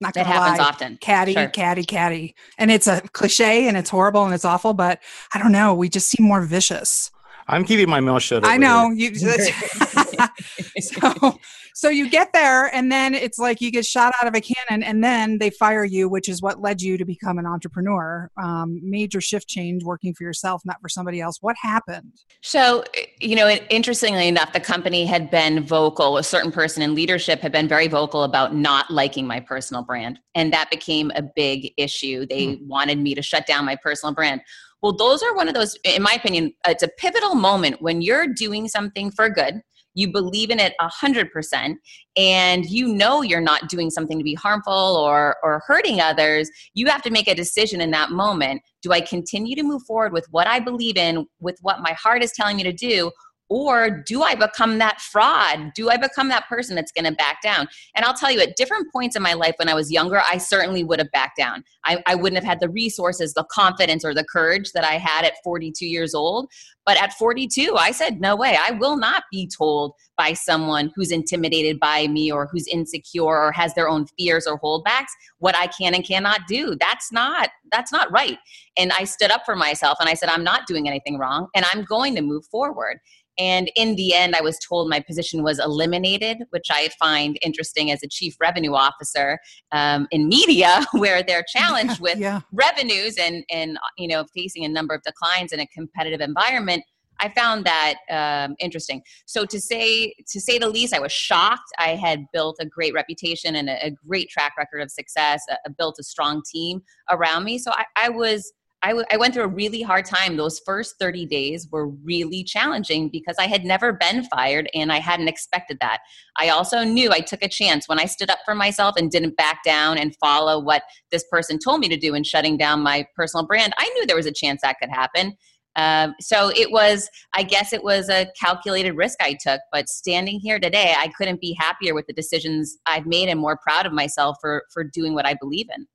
not 0.00 0.12
that 0.14 0.26
happens 0.26 0.58
lie. 0.58 0.64
often 0.64 0.98
catty 0.98 1.32
sure. 1.32 1.48
catty 1.48 1.84
catty 1.84 2.34
and 2.58 2.70
it's 2.70 2.88
a 2.88 3.00
cliche 3.12 3.68
and 3.68 3.76
it's 3.76 3.90
horrible 3.90 4.24
and 4.24 4.34
it's 4.34 4.44
awful 4.44 4.74
but 4.74 5.00
i 5.34 5.38
don't 5.38 5.52
know 5.52 5.72
we 5.72 5.88
just 5.88 6.10
seem 6.10 6.26
more 6.26 6.42
vicious 6.42 7.10
I'm 7.48 7.64
keeping 7.64 7.88
my 7.88 8.00
mouth 8.00 8.22
shut. 8.22 8.44
I 8.44 8.56
know 8.56 8.90
you. 8.90 9.14
so, 10.80 11.38
so 11.76 11.90
you 11.90 12.08
get 12.08 12.32
there, 12.32 12.74
and 12.74 12.90
then 12.90 13.12
it's 13.12 13.38
like 13.38 13.60
you 13.60 13.70
get 13.70 13.84
shot 13.84 14.14
out 14.18 14.26
of 14.26 14.34
a 14.34 14.40
cannon, 14.40 14.82
and 14.82 15.04
then 15.04 15.36
they 15.36 15.50
fire 15.50 15.84
you, 15.84 16.08
which 16.08 16.26
is 16.26 16.40
what 16.40 16.62
led 16.62 16.80
you 16.80 16.96
to 16.96 17.04
become 17.04 17.36
an 17.36 17.44
entrepreneur. 17.44 18.30
Um, 18.42 18.80
major 18.82 19.20
shift 19.20 19.46
change, 19.46 19.84
working 19.84 20.14
for 20.14 20.24
yourself, 20.24 20.62
not 20.64 20.80
for 20.80 20.88
somebody 20.88 21.20
else. 21.20 21.36
What 21.42 21.54
happened? 21.60 22.14
So, 22.40 22.82
you 23.20 23.36
know, 23.36 23.50
interestingly 23.68 24.26
enough, 24.26 24.54
the 24.54 24.60
company 24.60 25.04
had 25.04 25.30
been 25.30 25.66
vocal. 25.66 26.16
A 26.16 26.22
certain 26.22 26.50
person 26.50 26.82
in 26.82 26.94
leadership 26.94 27.40
had 27.40 27.52
been 27.52 27.68
very 27.68 27.88
vocal 27.88 28.22
about 28.22 28.54
not 28.54 28.90
liking 28.90 29.26
my 29.26 29.40
personal 29.40 29.82
brand, 29.82 30.18
and 30.34 30.54
that 30.54 30.70
became 30.70 31.12
a 31.14 31.20
big 31.20 31.74
issue. 31.76 32.24
They 32.24 32.54
hmm. 32.54 32.66
wanted 32.66 33.00
me 33.00 33.14
to 33.14 33.20
shut 33.20 33.46
down 33.46 33.66
my 33.66 33.76
personal 33.76 34.14
brand. 34.14 34.40
Well, 34.80 34.96
those 34.96 35.22
are 35.22 35.34
one 35.34 35.46
of 35.46 35.52
those, 35.52 35.76
in 35.84 36.02
my 36.02 36.12
opinion, 36.12 36.54
it's 36.66 36.82
a 36.82 36.88
pivotal 36.88 37.34
moment 37.34 37.82
when 37.82 38.00
you're 38.00 38.28
doing 38.28 38.66
something 38.66 39.10
for 39.10 39.28
good. 39.28 39.60
You 39.96 40.12
believe 40.12 40.50
in 40.50 40.60
it 40.60 40.74
a 40.78 40.88
hundred 40.88 41.32
percent, 41.32 41.78
and 42.16 42.64
you 42.66 42.86
know 42.86 43.22
you're 43.22 43.40
not 43.40 43.68
doing 43.68 43.90
something 43.90 44.18
to 44.18 44.24
be 44.24 44.34
harmful 44.34 44.72
or 44.72 45.36
or 45.42 45.62
hurting 45.66 46.00
others. 46.00 46.48
You 46.74 46.86
have 46.86 47.02
to 47.02 47.10
make 47.10 47.26
a 47.26 47.34
decision 47.34 47.80
in 47.80 47.90
that 47.90 48.10
moment. 48.10 48.62
Do 48.82 48.92
I 48.92 49.00
continue 49.00 49.56
to 49.56 49.64
move 49.64 49.82
forward 49.82 50.12
with 50.12 50.26
what 50.30 50.46
I 50.46 50.60
believe 50.60 50.96
in, 50.96 51.26
with 51.40 51.58
what 51.62 51.80
my 51.80 51.92
heart 51.92 52.22
is 52.22 52.30
telling 52.32 52.56
me 52.56 52.62
to 52.62 52.72
do, 52.72 53.10
or 53.48 53.90
do 53.90 54.22
I 54.22 54.34
become 54.34 54.78
that 54.78 55.00
fraud? 55.00 55.72
Do 55.74 55.88
I 55.88 55.96
become 55.96 56.28
that 56.28 56.48
person 56.48 56.74
that's 56.74 56.90
going 56.90 57.04
to 57.04 57.12
back 57.12 57.42
down? 57.42 57.68
And 57.94 58.04
I'll 58.04 58.14
tell 58.14 58.30
you, 58.30 58.40
at 58.40 58.56
different 58.56 58.90
points 58.92 59.14
in 59.14 59.22
my 59.22 59.34
life 59.34 59.54
when 59.58 59.68
I 59.68 59.74
was 59.74 59.92
younger, 59.92 60.20
I 60.20 60.38
certainly 60.38 60.82
would 60.82 60.98
have 60.98 61.10
backed 61.12 61.36
down. 61.36 61.62
I, 61.84 62.02
I 62.06 62.14
wouldn't 62.16 62.42
have 62.42 62.48
had 62.48 62.60
the 62.60 62.68
resources, 62.68 63.34
the 63.34 63.44
confidence, 63.50 64.04
or 64.04 64.14
the 64.14 64.24
courage 64.24 64.72
that 64.72 64.84
I 64.84 64.94
had 64.98 65.24
at 65.24 65.34
42 65.44 65.86
years 65.86 66.14
old. 66.14 66.48
But 66.86 67.02
at 67.02 67.12
42, 67.14 67.74
I 67.76 67.90
said, 67.90 68.20
no 68.20 68.36
way, 68.36 68.56
I 68.58 68.70
will 68.70 68.96
not 68.96 69.24
be 69.32 69.48
told 69.48 69.92
by 70.16 70.32
someone 70.32 70.92
who's 70.94 71.10
intimidated 71.10 71.80
by 71.80 72.06
me 72.06 72.30
or 72.30 72.48
who's 72.50 72.68
insecure 72.68 73.24
or 73.24 73.52
has 73.52 73.74
their 73.74 73.88
own 73.88 74.06
fears 74.16 74.46
or 74.46 74.58
holdbacks 74.60 75.10
what 75.38 75.56
I 75.56 75.66
can 75.66 75.94
and 75.94 76.06
cannot 76.06 76.40
do. 76.48 76.76
That's 76.80 77.12
not 77.12 77.50
that's 77.72 77.90
not 77.90 78.10
right. 78.12 78.38
And 78.78 78.92
I 78.92 79.04
stood 79.04 79.32
up 79.32 79.42
for 79.44 79.56
myself 79.56 79.98
and 79.98 80.08
I 80.08 80.14
said, 80.14 80.28
I'm 80.28 80.44
not 80.44 80.66
doing 80.68 80.88
anything 80.88 81.18
wrong 81.18 81.48
and 81.54 81.66
I'm 81.72 81.84
going 81.84 82.14
to 82.14 82.22
move 82.22 82.44
forward. 82.46 83.00
And 83.38 83.70
in 83.76 83.96
the 83.96 84.14
end, 84.14 84.34
I 84.34 84.40
was 84.40 84.58
told 84.58 84.88
my 84.88 85.00
position 85.00 85.42
was 85.42 85.58
eliminated, 85.58 86.38
which 86.50 86.68
I 86.70 86.88
find 86.98 87.38
interesting 87.42 87.90
as 87.90 88.02
a 88.02 88.08
chief 88.08 88.34
revenue 88.40 88.74
officer 88.74 89.38
um, 89.72 90.06
in 90.10 90.28
media, 90.28 90.80
where 90.92 91.22
they're 91.22 91.44
challenged 91.54 92.00
with 92.00 92.18
yeah. 92.18 92.40
revenues 92.52 93.16
and 93.18 93.44
and 93.50 93.78
you 93.98 94.08
know 94.08 94.24
facing 94.34 94.64
a 94.64 94.68
number 94.68 94.94
of 94.94 95.02
declines 95.02 95.52
in 95.52 95.60
a 95.60 95.66
competitive 95.66 96.20
environment. 96.20 96.75
I 97.20 97.30
found 97.30 97.64
that 97.64 97.94
um, 98.10 98.56
interesting. 98.58 99.02
So 99.26 99.44
to 99.46 99.60
say 99.60 100.14
to 100.28 100.40
say 100.40 100.58
the 100.58 100.68
least, 100.68 100.94
I 100.94 101.00
was 101.00 101.12
shocked. 101.12 101.70
I 101.78 101.96
had 101.96 102.26
built 102.32 102.56
a 102.60 102.66
great 102.66 102.94
reputation 102.94 103.56
and 103.56 103.68
a, 103.68 103.86
a 103.86 103.90
great 103.90 104.28
track 104.28 104.54
record 104.58 104.80
of 104.80 104.90
success. 104.90 105.42
Uh, 105.50 105.70
built 105.78 105.96
a 105.98 106.02
strong 106.02 106.42
team 106.50 106.82
around 107.10 107.44
me. 107.44 107.58
So 107.58 107.72
I, 107.72 107.84
I 107.96 108.08
was 108.08 108.52
I, 108.82 108.90
w- 108.90 109.06
I 109.10 109.16
went 109.16 109.34
through 109.34 109.44
a 109.44 109.48
really 109.48 109.82
hard 109.82 110.04
time. 110.04 110.36
Those 110.36 110.60
first 110.64 110.96
30 111.00 111.26
days 111.26 111.66
were 111.72 111.88
really 111.88 112.44
challenging 112.44 113.08
because 113.08 113.36
I 113.38 113.46
had 113.46 113.64
never 113.64 113.92
been 113.92 114.24
fired 114.24 114.68
and 114.74 114.92
I 114.92 115.00
hadn't 115.00 115.28
expected 115.28 115.78
that. 115.80 116.00
I 116.36 116.50
also 116.50 116.84
knew 116.84 117.10
I 117.10 117.20
took 117.20 117.42
a 117.42 117.48
chance 117.48 117.88
when 117.88 117.98
I 117.98 118.04
stood 118.04 118.30
up 118.30 118.38
for 118.44 118.54
myself 118.54 118.94
and 118.96 119.10
didn't 119.10 119.36
back 119.36 119.64
down 119.64 119.98
and 119.98 120.14
follow 120.16 120.60
what 120.60 120.82
this 121.10 121.24
person 121.30 121.58
told 121.58 121.80
me 121.80 121.88
to 121.88 121.96
do 121.96 122.14
in 122.14 122.22
shutting 122.22 122.56
down 122.56 122.80
my 122.80 123.06
personal 123.16 123.46
brand. 123.46 123.72
I 123.78 123.88
knew 123.88 124.06
there 124.06 124.14
was 124.14 124.26
a 124.26 124.32
chance 124.32 124.60
that 124.62 124.78
could 124.80 124.90
happen. 124.90 125.36
Um, 125.76 126.14
so 126.20 126.50
it 126.56 126.70
was, 126.70 127.08
I 127.34 127.42
guess 127.42 127.72
it 127.72 127.84
was 127.84 128.08
a 128.08 128.26
calculated 128.40 128.92
risk 128.92 129.18
I 129.20 129.36
took, 129.40 129.60
but 129.70 129.88
standing 129.88 130.40
here 130.40 130.58
today, 130.58 130.94
I 130.96 131.08
couldn't 131.08 131.40
be 131.40 131.56
happier 131.58 131.94
with 131.94 132.06
the 132.06 132.14
decisions 132.14 132.78
I've 132.86 133.06
made 133.06 133.28
and 133.28 133.38
more 133.38 133.58
proud 133.62 133.86
of 133.86 133.92
myself 133.92 134.38
for, 134.40 134.64
for 134.72 134.82
doing 134.82 135.14
what 135.14 135.26
I 135.26 135.34
believe 135.34 135.66
in. 135.76 135.86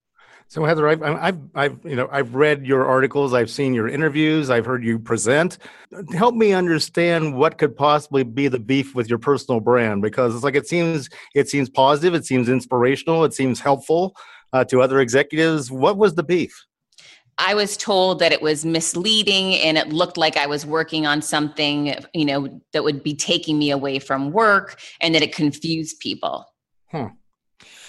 So 0.47 0.65
Heather, 0.65 0.87
I've, 0.89 1.01
I've, 1.01 1.39
I've, 1.55 1.79
you 1.85 1.95
know, 1.95 2.09
I've 2.11 2.35
read 2.35 2.65
your 2.65 2.85
articles, 2.85 3.33
I've 3.33 3.49
seen 3.49 3.73
your 3.73 3.87
interviews, 3.87 4.49
I've 4.49 4.65
heard 4.65 4.83
you 4.83 4.99
present. 4.99 5.59
Help 6.13 6.35
me 6.35 6.51
understand 6.51 7.37
what 7.37 7.57
could 7.57 7.73
possibly 7.73 8.23
be 8.23 8.49
the 8.49 8.59
beef 8.59 8.93
with 8.93 9.09
your 9.09 9.17
personal 9.17 9.61
brand, 9.61 10.01
because 10.01 10.35
it's 10.35 10.43
like 10.43 10.55
it 10.55 10.67
seems, 10.67 11.09
it 11.33 11.47
seems 11.47 11.69
positive, 11.69 12.13
it 12.13 12.25
seems 12.25 12.49
inspirational, 12.49 13.23
it 13.23 13.33
seems 13.33 13.61
helpful 13.61 14.13
uh, 14.51 14.65
to 14.65 14.81
other 14.81 14.99
executives. 14.99 15.71
What 15.71 15.95
was 15.97 16.15
the 16.15 16.23
beef? 16.23 16.53
I 17.41 17.55
was 17.55 17.75
told 17.75 18.19
that 18.19 18.31
it 18.31 18.41
was 18.41 18.63
misleading 18.63 19.55
and 19.55 19.75
it 19.75 19.89
looked 19.89 20.15
like 20.15 20.37
I 20.37 20.45
was 20.45 20.63
working 20.63 21.07
on 21.07 21.23
something, 21.23 21.95
you 22.13 22.25
know, 22.25 22.61
that 22.71 22.83
would 22.83 23.03
be 23.03 23.15
taking 23.15 23.57
me 23.57 23.71
away 23.71 23.97
from 23.97 24.31
work 24.31 24.79
and 25.01 25.15
that 25.15 25.23
it 25.23 25.33
confused 25.33 25.99
people. 25.99 26.45
Hmm. 26.91 27.07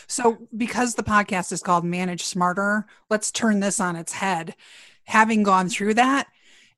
So, 0.07 0.39
because 0.57 0.95
the 0.95 1.03
podcast 1.03 1.53
is 1.53 1.63
called 1.63 1.85
Manage 1.85 2.25
Smarter, 2.25 2.87
let's 3.11 3.31
turn 3.31 3.61
this 3.61 3.79
on 3.79 3.95
its 3.95 4.13
head. 4.13 4.55
Having 5.05 5.43
gone 5.43 5.69
through 5.69 5.95
that, 5.95 6.29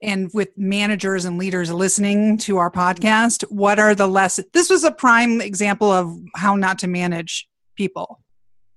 and 0.03 0.31
with 0.35 0.51
managers 0.57 1.25
and 1.25 1.39
leaders 1.39 1.73
listening 1.73 2.39
to 2.39 2.59
our 2.59 2.71
podcast, 2.71 3.43
what 3.51 3.79
are 3.79 3.95
the 3.95 4.07
lessons? 4.07 4.49
This 4.53 4.69
was 4.69 4.85
a 4.85 4.91
prime 4.91 5.41
example 5.41 5.91
of 5.91 6.17
how 6.35 6.57
not 6.57 6.81
to 6.81 6.89
manage 6.89 7.49
people 7.77 8.21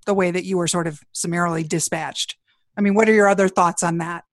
the 0.05 0.13
way 0.13 0.31
that 0.31 0.45
you 0.45 0.57
were 0.57 0.67
sort 0.67 0.87
of 0.87 1.01
summarily 1.13 1.63
dispatched. 1.63 2.37
I 2.77 2.81
mean, 2.81 2.93
what 2.93 3.09
are 3.09 3.13
your 3.13 3.27
other 3.27 3.47
thoughts 3.47 3.83
on 3.83 3.97
that? 3.97 4.23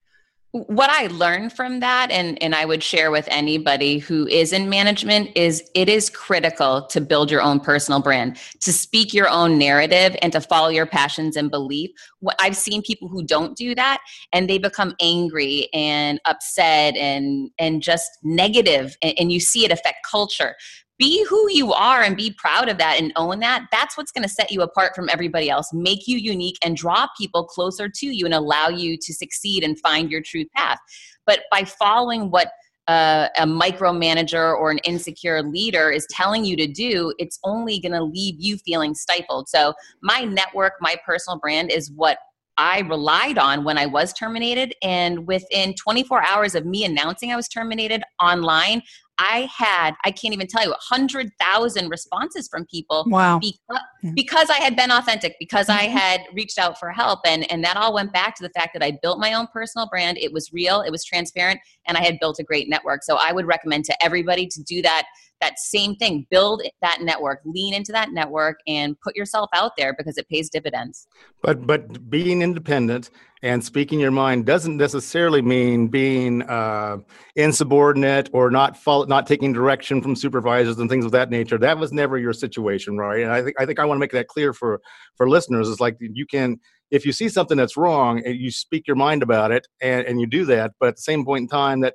what 0.55 0.89
I 0.89 1.09
learned 1.09 1.53
from 1.53 1.81
that, 1.81 2.13
and, 2.13 2.41
and 2.41 2.55
I 2.55 2.65
would 2.65 2.81
share 2.81 3.11
with 3.11 3.27
anybody 3.29 3.99
who 3.99 4.29
is 4.29 4.53
in 4.53 4.69
management, 4.69 5.31
is 5.35 5.69
it 5.75 5.89
is 5.89 6.09
critical 6.09 6.87
to 6.91 7.01
build 7.01 7.29
your 7.29 7.43
own 7.43 7.59
personal 7.59 8.01
brand, 8.01 8.39
to 8.61 8.73
speak 8.73 9.13
your 9.13 9.29
own 9.29 9.59
narrative, 9.59 10.15
and 10.23 10.33
to 10.33 10.41
follow 10.41 10.69
your 10.69 10.87
passions 10.87 11.35
and 11.35 11.51
belief. 11.51 11.91
What 12.21 12.37
I've 12.41 12.57
seen 12.57 12.83
people 12.83 13.09
who 13.09 13.25
don't 13.25 13.57
do 13.57 13.75
that, 13.75 13.99
and 14.33 14.49
they 14.49 14.59
become 14.59 14.95
angry 15.01 15.69
and 15.75 16.21
upset 16.25 16.97
and 16.97 17.51
and 17.59 17.83
just 17.83 18.09
negative, 18.23 18.97
and, 19.03 19.15
and 19.19 19.33
you 19.33 19.41
see 19.41 19.65
it 19.65 19.73
affect 19.73 20.07
culture 20.09 20.55
be 20.99 21.25
who 21.29 21.51
you 21.51 21.73
are 21.73 22.03
and 22.03 22.17
be 22.17 22.35
proud 22.39 22.69
of 22.69 22.79
that 22.79 23.01
and 23.01 23.13
own 23.17 23.41
that 23.41 23.67
that's 23.73 23.97
what's 23.97 24.13
going 24.13 24.23
to 24.23 24.29
set 24.29 24.51
you 24.51 24.63
apart 24.63 24.95
from 24.95 25.09
everybody 25.11 25.51
else 25.51 25.73
make 25.73 26.07
you 26.07 26.17
unique 26.17 26.57
and 26.65 26.77
draw 26.77 27.07
people 27.19 27.45
closer 27.45 27.89
to 27.89 28.07
you 28.07 28.25
and 28.25 28.35
allow 28.35 28.69
you 28.69 28.97
to 28.97 29.13
succeed 29.13 29.65
and 29.65 29.79
find 29.81 30.11
your 30.11 30.21
true 30.21 30.45
path 30.57 30.79
but 31.27 31.41
by 31.51 31.65
following 31.65 32.31
what 32.31 32.49
uh, 32.87 33.29
a 33.39 33.47
micromanager 33.47 34.55
or 34.55 34.71
an 34.71 34.79
insecure 34.79 35.43
leader 35.43 35.91
is 35.91 36.07
telling 36.11 36.45
you 36.45 36.55
to 36.55 36.67
do, 36.67 37.15
it's 37.19 37.39
only 37.43 37.81
going 37.81 37.93
to 37.93 38.03
leave 38.03 38.35
you 38.39 38.59
feeling 38.59 38.95
stifled. 38.95 39.49
So, 39.49 39.73
my 40.03 40.25
network, 40.25 40.75
my 40.81 40.97
personal 41.07 41.39
brand 41.39 41.73
is 41.73 41.91
what 41.93 42.19
I 42.57 42.81
relied 42.81 43.39
on 43.39 43.65
when 43.65 43.79
I 43.79 43.87
was 43.87 44.13
terminated. 44.13 44.75
And 44.83 45.27
within 45.27 45.75
24 45.75 46.25
hours 46.25 46.55
of 46.55 46.67
me 46.67 46.85
announcing 46.85 47.33
I 47.33 47.37
was 47.37 47.49
terminated 47.49 48.03
online, 48.21 48.83
I 49.18 49.49
had, 49.54 49.94
I 50.04 50.11
can't 50.11 50.35
even 50.35 50.47
tell 50.47 50.62
you, 50.64 50.71
100,000 50.71 51.88
responses 51.88 52.49
from 52.49 52.66
people. 52.66 53.04
Wow. 53.06 53.38
Because, 53.38 53.83
because 54.14 54.50
I 54.50 54.56
had 54.56 54.76
been 54.76 54.90
authentic, 54.90 55.37
because 55.38 55.68
I 55.68 55.87
mm-hmm. 55.87 55.97
had 55.97 56.21
reached 56.35 56.59
out 56.59 56.78
for 56.78 56.90
help. 56.90 57.21
And, 57.25 57.50
and 57.50 57.62
that 57.64 57.76
all 57.76 57.94
went 57.94 58.12
back 58.12 58.35
to 58.37 58.42
the 58.42 58.50
fact 58.50 58.71
that 58.75 58.83
I 58.83 58.99
built 59.02 59.18
my 59.21 59.35
own 59.35 59.47
personal 59.52 59.88
brand. 59.88 60.18
It 60.18 60.33
was 60.33 60.52
real, 60.52 60.80
it 60.80 60.90
was 60.90 61.04
transparent, 61.04 61.61
and 61.87 61.97
I 61.97 62.02
had 62.02 62.18
built 62.21 62.38
a 62.38 62.44
great 62.44 62.68
network. 62.68 63.04
So 63.04 63.16
I 63.21 63.33
would 63.33 63.47
recommend 63.47 63.85
to 63.87 64.04
everybody 64.04 64.47
to 64.47 64.62
do 64.62 64.83
that 64.83 65.06
that 65.45 65.59
same 65.59 65.95
thing. 65.97 66.27
Build 66.31 66.63
that 66.81 67.03
network 67.03 67.41
lean 67.45 67.75
into 67.75 67.93
that 67.93 68.13
network 68.13 68.61
and 68.67 68.99
put 69.01 69.15
yourself 69.15 69.51
out 69.55 69.73
there 69.77 69.95
because 69.97 70.17
it 70.19 70.29
pays 70.29 70.49
dividends. 70.49 71.07
But 71.43 71.67
but 71.67 72.11
being 72.11 72.43
independent 72.43 73.11
and 73.43 73.63
speaking 73.63 74.01
your 74.01 74.11
mind 74.11 74.47
doesn't 74.47 74.77
necessarily 74.79 75.43
mean 75.43 75.89
being 75.89 76.43
uh, 76.43 76.97
insubordinate 77.37 78.31
or 78.33 78.51
not 78.51 78.77
follow, 78.77 79.05
not 79.05 79.27
taking 79.27 79.53
direction 79.53 80.01
from 80.01 80.17
supervisors 80.17 80.79
and 80.79 80.89
things 80.89 81.05
of 81.05 81.13
that 81.13 81.31
nature. 81.31 81.59
That 81.59 81.79
was 81.79 81.93
never 81.93 82.17
your 82.19 82.33
situation 82.33 82.97
right 82.97 83.23
and 83.23 83.33
i 83.33 83.43
think 83.43 83.57
i 83.61 83.67
think 83.67 83.79
i 83.79 83.85
want 83.85 83.97
to 83.99 84.01
make 84.01 84.13
that 84.13 84.29
clear 84.29 84.53
for 84.53 84.81
for 85.17 85.29
listeners. 85.29 85.69
It's 85.69 85.81
like 85.81 85.97
you 86.01 86.27
can 86.27 86.59
if 86.91 87.05
you 87.05 87.13
see 87.13 87.29
something 87.29 87.57
that's 87.57 87.77
wrong 87.77 88.23
you 88.25 88.51
speak 88.51 88.87
your 88.87 88.97
mind 88.97 89.23
about 89.23 89.51
it 89.53 89.67
and, 89.81 90.07
and 90.07 90.21
you 90.21 90.27
do 90.27 90.45
that. 90.47 90.73
But 90.81 90.91
at 90.91 90.97
the 90.97 91.03
same 91.03 91.25
point 91.25 91.43
in 91.43 91.49
time 91.49 91.81
that 91.81 91.95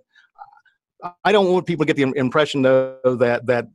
I 1.24 1.32
don't 1.32 1.51
want 1.51 1.65
people 1.65 1.86
to 1.86 1.94
get 1.94 1.96
the 1.96 2.18
impression 2.18 2.62
though 2.62 2.98
that 3.03 3.46
that 3.46 3.68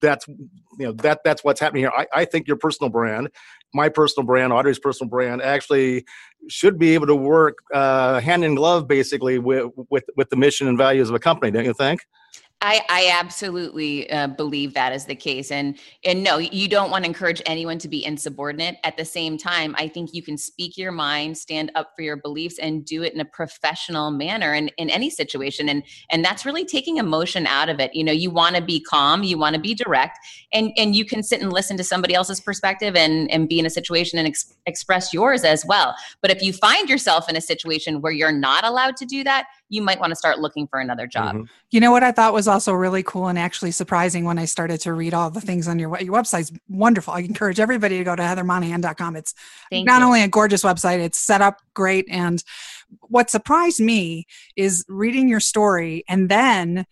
that's 0.00 0.26
you 0.28 0.86
know 0.86 0.92
that 0.92 1.20
that's 1.24 1.44
what's 1.44 1.60
happening 1.60 1.84
here. 1.84 1.92
I, 1.96 2.06
I 2.12 2.24
think 2.24 2.46
your 2.46 2.56
personal 2.56 2.90
brand, 2.90 3.30
my 3.72 3.88
personal 3.88 4.26
brand, 4.26 4.52
Audrey's 4.52 4.78
personal 4.78 5.08
brand, 5.08 5.42
actually 5.42 6.04
should 6.48 6.78
be 6.78 6.94
able 6.94 7.06
to 7.06 7.14
work 7.14 7.58
uh, 7.72 8.20
hand 8.20 8.44
in 8.44 8.54
glove, 8.54 8.86
basically 8.86 9.38
with 9.38 9.70
with 9.90 10.04
with 10.16 10.30
the 10.30 10.36
mission 10.36 10.68
and 10.68 10.78
values 10.78 11.08
of 11.08 11.14
a 11.14 11.18
company. 11.18 11.50
Don't 11.50 11.64
you 11.64 11.74
think? 11.74 12.00
I, 12.64 12.80
I 12.88 13.10
absolutely 13.12 14.10
uh, 14.10 14.28
believe 14.28 14.72
that 14.72 14.94
is 14.94 15.04
the 15.04 15.14
case, 15.14 15.50
and 15.50 15.78
and 16.02 16.24
no, 16.24 16.38
you 16.38 16.66
don't 16.66 16.90
want 16.90 17.04
to 17.04 17.08
encourage 17.10 17.42
anyone 17.44 17.76
to 17.78 17.88
be 17.88 18.02
insubordinate. 18.02 18.76
At 18.84 18.96
the 18.96 19.04
same 19.04 19.36
time, 19.36 19.74
I 19.76 19.86
think 19.86 20.14
you 20.14 20.22
can 20.22 20.38
speak 20.38 20.78
your 20.78 20.90
mind, 20.90 21.36
stand 21.36 21.70
up 21.74 21.92
for 21.94 22.00
your 22.00 22.16
beliefs, 22.16 22.58
and 22.58 22.82
do 22.82 23.02
it 23.02 23.12
in 23.12 23.20
a 23.20 23.24
professional 23.26 24.10
manner 24.10 24.54
in, 24.54 24.68
in 24.78 24.88
any 24.88 25.10
situation. 25.10 25.68
And 25.68 25.82
and 26.10 26.24
that's 26.24 26.46
really 26.46 26.64
taking 26.64 26.96
emotion 26.96 27.46
out 27.46 27.68
of 27.68 27.80
it. 27.80 27.94
You 27.94 28.02
know, 28.02 28.12
you 28.12 28.30
want 28.30 28.56
to 28.56 28.62
be 28.62 28.80
calm, 28.80 29.22
you 29.22 29.36
want 29.36 29.54
to 29.54 29.60
be 29.60 29.74
direct, 29.74 30.18
and 30.50 30.72
and 30.78 30.96
you 30.96 31.04
can 31.04 31.22
sit 31.22 31.42
and 31.42 31.52
listen 31.52 31.76
to 31.76 31.84
somebody 31.84 32.14
else's 32.14 32.40
perspective 32.40 32.96
and 32.96 33.30
and 33.30 33.46
be 33.46 33.58
in 33.58 33.66
a 33.66 33.70
situation 33.70 34.18
and 34.18 34.26
ex- 34.26 34.54
express 34.64 35.12
yours 35.12 35.44
as 35.44 35.66
well. 35.66 35.94
But 36.22 36.30
if 36.30 36.40
you 36.40 36.54
find 36.54 36.88
yourself 36.88 37.28
in 37.28 37.36
a 37.36 37.42
situation 37.42 38.00
where 38.00 38.12
you're 38.12 38.32
not 38.32 38.64
allowed 38.64 38.96
to 38.96 39.04
do 39.04 39.22
that, 39.24 39.48
you 39.74 39.82
might 39.82 40.00
want 40.00 40.10
to 40.10 40.16
start 40.16 40.38
looking 40.38 40.66
for 40.66 40.78
another 40.78 41.06
job. 41.06 41.34
Mm-hmm. 41.34 41.44
You 41.70 41.80
know 41.80 41.90
what 41.90 42.02
I 42.02 42.12
thought 42.12 42.32
was 42.32 42.46
also 42.46 42.72
really 42.72 43.02
cool 43.02 43.28
and 43.28 43.38
actually 43.38 43.72
surprising 43.72 44.24
when 44.24 44.38
I 44.38 44.44
started 44.44 44.80
to 44.82 44.92
read 44.92 45.14
all 45.14 45.30
the 45.30 45.40
things 45.40 45.68
on 45.68 45.78
your 45.78 45.98
your 46.00 46.14
website's 46.14 46.52
wonderful. 46.68 47.14
I 47.14 47.20
encourage 47.20 47.60
everybody 47.60 47.98
to 47.98 48.04
go 48.04 48.16
to 48.16 48.22
heathermonahan.com. 48.22 49.16
It's 49.16 49.34
Thank 49.70 49.86
not 49.86 50.00
you. 50.00 50.06
only 50.06 50.22
a 50.22 50.28
gorgeous 50.28 50.62
website, 50.62 51.00
it's 51.00 51.18
set 51.18 51.40
up 51.42 51.60
great 51.74 52.06
and 52.08 52.42
what 53.00 53.30
surprised 53.30 53.80
me 53.80 54.26
is 54.56 54.84
reading 54.88 55.28
your 55.28 55.40
story 55.40 56.04
and 56.08 56.28
then 56.28 56.86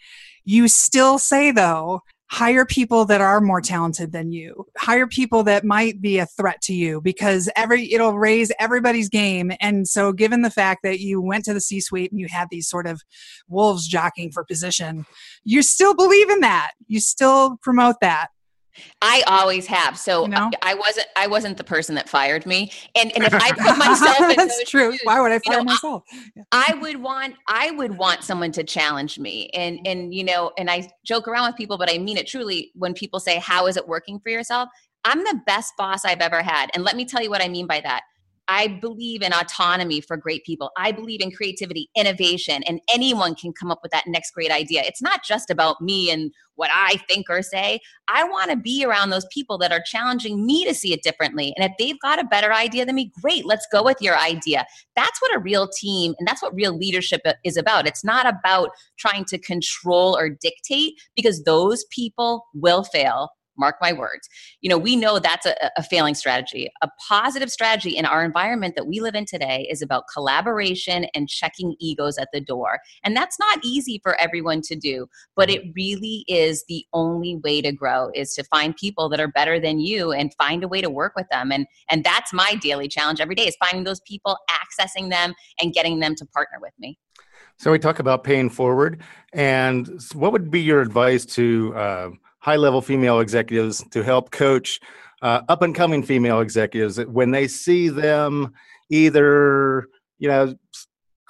you 0.45 0.67
still 0.67 1.19
say 1.19 1.53
though 1.53 2.03
hire 2.33 2.65
people 2.65 3.05
that 3.05 3.21
are 3.21 3.43
more 3.43 3.61
talented 3.61 4.11
than 4.11 4.33
you. 4.33 4.67
Hire 4.79 5.07
people 5.07 5.43
that 5.43 5.65
might 5.65 6.01
be 6.01 6.19
a 6.19 6.25
threat 6.25 6.62
to 6.62 6.73
you 6.73 6.99
because 7.03 7.51
every 7.57 7.93
it'll 7.93 8.19
raise 8.19 8.51
everybody's 8.59 9.11
game. 9.11 9.53
And 9.61 9.87
so 9.87 10.15
given 10.15 10.41
the 10.41 10.51
fact 10.51 10.83
that 10.83 10.99
you 10.99 11.21
went 11.21 11.45
to 11.45 11.53
the 11.53 11.61
c 11.61 11.79
suite 11.79 12.11
and 12.11 12.19
you 12.19 12.29
had 12.29 12.49
these 12.51 12.67
sort 12.67 12.87
of 12.87 13.03
wolves 13.49 13.87
jockeying 13.87 14.33
for 14.33 14.45
position 14.45 15.05
you 15.45 15.62
still 15.62 15.95
believe 15.95 16.31
in 16.31 16.41
that. 16.41 16.73
You 16.87 17.01
still 17.01 17.59
promote 17.62 17.97
that 18.01 18.29
I 19.00 19.23
always 19.26 19.67
have. 19.67 19.99
So 19.99 20.23
you 20.23 20.29
know? 20.29 20.50
I 20.62 20.75
wasn't 20.75 21.07
I 21.17 21.26
wasn't 21.26 21.57
the 21.57 21.64
person 21.64 21.95
that 21.97 22.09
fired 22.09 22.47
me. 22.47 22.71
And 22.95 23.12
and 23.14 23.25
if 23.25 23.35
I 23.35 23.52
put 23.52 23.79
myself 23.79 24.21
in 24.31 24.37
That's 24.37 24.69
true. 24.69 24.93
Shoes, 24.93 25.00
Why 25.05 25.21
would 25.21 25.33
I 25.33 25.38
fire 25.41 25.59
know, 25.59 25.64
myself? 25.64 26.05
Yeah. 26.37 26.43
I 26.52 26.75
would 26.81 26.97
want 26.97 27.37
I 27.49 27.71
would 27.73 27.99
want 27.99 28.25
someone 28.25 28.52
to 28.52 28.64
challenge 28.64 29.19
me. 29.19 29.50
And 29.55 29.81
and 29.87 30.14
you 30.14 30.25
know, 30.25 30.52
and 30.59 30.71
I 30.71 30.91
joke 31.05 31.29
around 31.29 31.49
with 31.49 31.57
people, 31.57 31.79
but 31.79 31.93
I 31.93 31.99
mean 31.99 32.17
it 32.17 32.26
truly 32.26 32.71
when 32.75 32.95
people 32.95 33.21
say, 33.21 33.38
How 33.38 33.67
is 33.67 33.76
it 33.76 33.87
working 33.87 34.21
for 34.21 34.31
yourself? 34.31 34.69
I'm 35.05 35.19
the 35.19 35.41
best 35.47 35.75
boss 35.76 36.05
I've 36.05 36.21
ever 36.21 36.43
had. 36.43 36.71
And 36.75 36.85
let 36.85 36.97
me 36.97 37.05
tell 37.05 37.23
you 37.23 37.31
what 37.31 37.43
I 37.43 37.49
mean 37.49 37.67
by 37.67 37.81
that. 37.81 38.02
I 38.49 38.68
believe 38.68 39.22
in 39.22 39.32
autonomy 39.32 40.00
for 40.00 40.16
great 40.16 40.44
people. 40.44 40.70
I 40.76 40.92
believe 40.92 41.20
in 41.20 41.30
creativity, 41.30 41.88
innovation, 41.96 42.62
and 42.64 42.80
anyone 42.92 43.34
can 43.34 43.52
come 43.52 43.70
up 43.70 43.80
with 43.82 43.92
that 43.92 44.06
next 44.06 44.32
great 44.32 44.50
idea. 44.50 44.82
It's 44.84 45.02
not 45.02 45.25
just 45.25 45.50
about 45.50 45.80
me 45.80 46.11
and 46.11 46.32
what 46.56 46.70
I 46.72 46.96
think 47.08 47.26
or 47.30 47.42
say. 47.42 47.80
I 48.08 48.25
want 48.25 48.50
to 48.50 48.56
be 48.56 48.84
around 48.84 49.11
those 49.11 49.26
people 49.32 49.58
that 49.58 49.72
are 49.72 49.82
challenging 49.84 50.44
me 50.44 50.64
to 50.64 50.75
see 50.75 50.92
it 50.92 51.02
differently. 51.02 51.54
And 51.56 51.64
if 51.64 51.72
they've 51.78 52.00
got 52.00 52.18
a 52.18 52.25
better 52.25 52.52
idea 52.52 52.84
than 52.84 52.96
me, 52.96 53.12
great, 53.22 53.46
let's 53.46 53.66
go 53.72 53.82
with 53.82 53.99
your 54.00 54.18
idea. 54.18 54.66
That's 54.96 55.20
what 55.22 55.34
a 55.34 55.40
real 55.40 55.68
team 55.68 56.14
and 56.18 56.26
that's 56.26 56.42
what 56.42 56.54
real 56.54 56.76
leadership 56.76 57.22
is 57.44 57.56
about. 57.56 57.87
It's 57.87 58.04
not 58.04 58.26
about 58.26 58.70
trying 58.99 59.25
to 59.26 59.38
control 59.38 60.16
or 60.16 60.28
dictate 60.28 60.94
because 61.16 61.44
those 61.44 61.84
people 61.90 62.44
will 62.54 62.84
fail 62.84 63.30
mark 63.56 63.76
my 63.80 63.92
words. 63.92 64.28
You 64.61 64.71
know 64.71 64.78
we 64.78 64.97
know 64.97 65.18
that's 65.18 65.47
a, 65.47 65.54
a, 65.76 65.82
failing 65.82 66.14
strategy. 66.14 66.71
A 66.82 66.88
positive 67.09 67.50
strategy 67.50 67.97
in 67.97 68.06
our 68.06 68.25
environment 68.25 68.75
that 68.76 68.87
we 68.87 69.00
live 69.00 69.14
in 69.14 69.25
today 69.25 69.66
is 69.71 69.82
about 69.82 70.04
collaboration 70.12 71.06
and 71.14 71.28
checking 71.28 71.75
egos 71.80 72.18
at 72.18 72.28
the 72.32 72.40
door. 72.40 72.80
And 73.04 73.16
that's 73.16 73.38
not 73.38 73.59
easy 73.64 74.00
for 74.02 74.21
everyone 74.21 74.62
to 74.62 74.76
do 74.76 75.06
but 75.37 75.50
it 75.50 75.62
really 75.75 76.25
is 76.28 76.64
the 76.68 76.85
only 76.92 77.37
way 77.37 77.61
to 77.62 77.73
grow 77.73 78.11
is 78.14 78.35
to 78.35 78.44
find 78.44 78.76
people 78.76 79.09
that 79.09 79.21
are 79.21 79.28
better 79.28 79.59
than 79.59 79.80
you 79.80 80.12
and 80.12 80.32
find 80.35 80.62
a 80.62 80.68
way 80.68 80.80
to 80.80 80.90
work 80.90 81.14
with 81.16 81.26
them. 81.30 81.52
And 81.52 81.66
and 81.88 82.04
that's 82.04 82.32
my 82.32 82.54
daily 82.56 82.88
challenge 82.88 83.21
every 83.21 83.35
day 83.35 83.47
is 83.47 83.56
finding 83.56 83.85
those 83.85 84.00
people 84.00 84.37
accessing 84.50 85.11
them 85.11 85.35
and 85.61 85.73
getting 85.73 86.00
them 86.00 86.14
to 86.16 86.26
partner 86.26 86.59
with 86.61 86.73
me. 86.78 86.99
So 87.59 87.71
we 87.71 87.78
talk 87.78 87.99
about 87.99 88.25
paying 88.25 88.50
forward 88.50 89.02
and 89.32 90.00
what 90.14 90.32
would 90.32 90.50
be 90.50 90.61
your 90.61 90.80
advice 90.80 91.25
to 91.26 91.75
uh, 91.76 92.11
high 92.42 92.56
level 92.56 92.82
female 92.82 93.20
executives 93.20 93.84
to 93.90 94.02
help 94.02 94.30
coach 94.30 94.80
uh, 95.22 95.42
up 95.49 95.62
and 95.62 95.75
coming 95.75 96.02
female 96.02 96.40
executives 96.40 96.99
when 97.06 97.30
they 97.30 97.46
see 97.46 97.88
them 97.88 98.52
either 98.90 99.87
you 100.18 100.28
know 100.28 100.54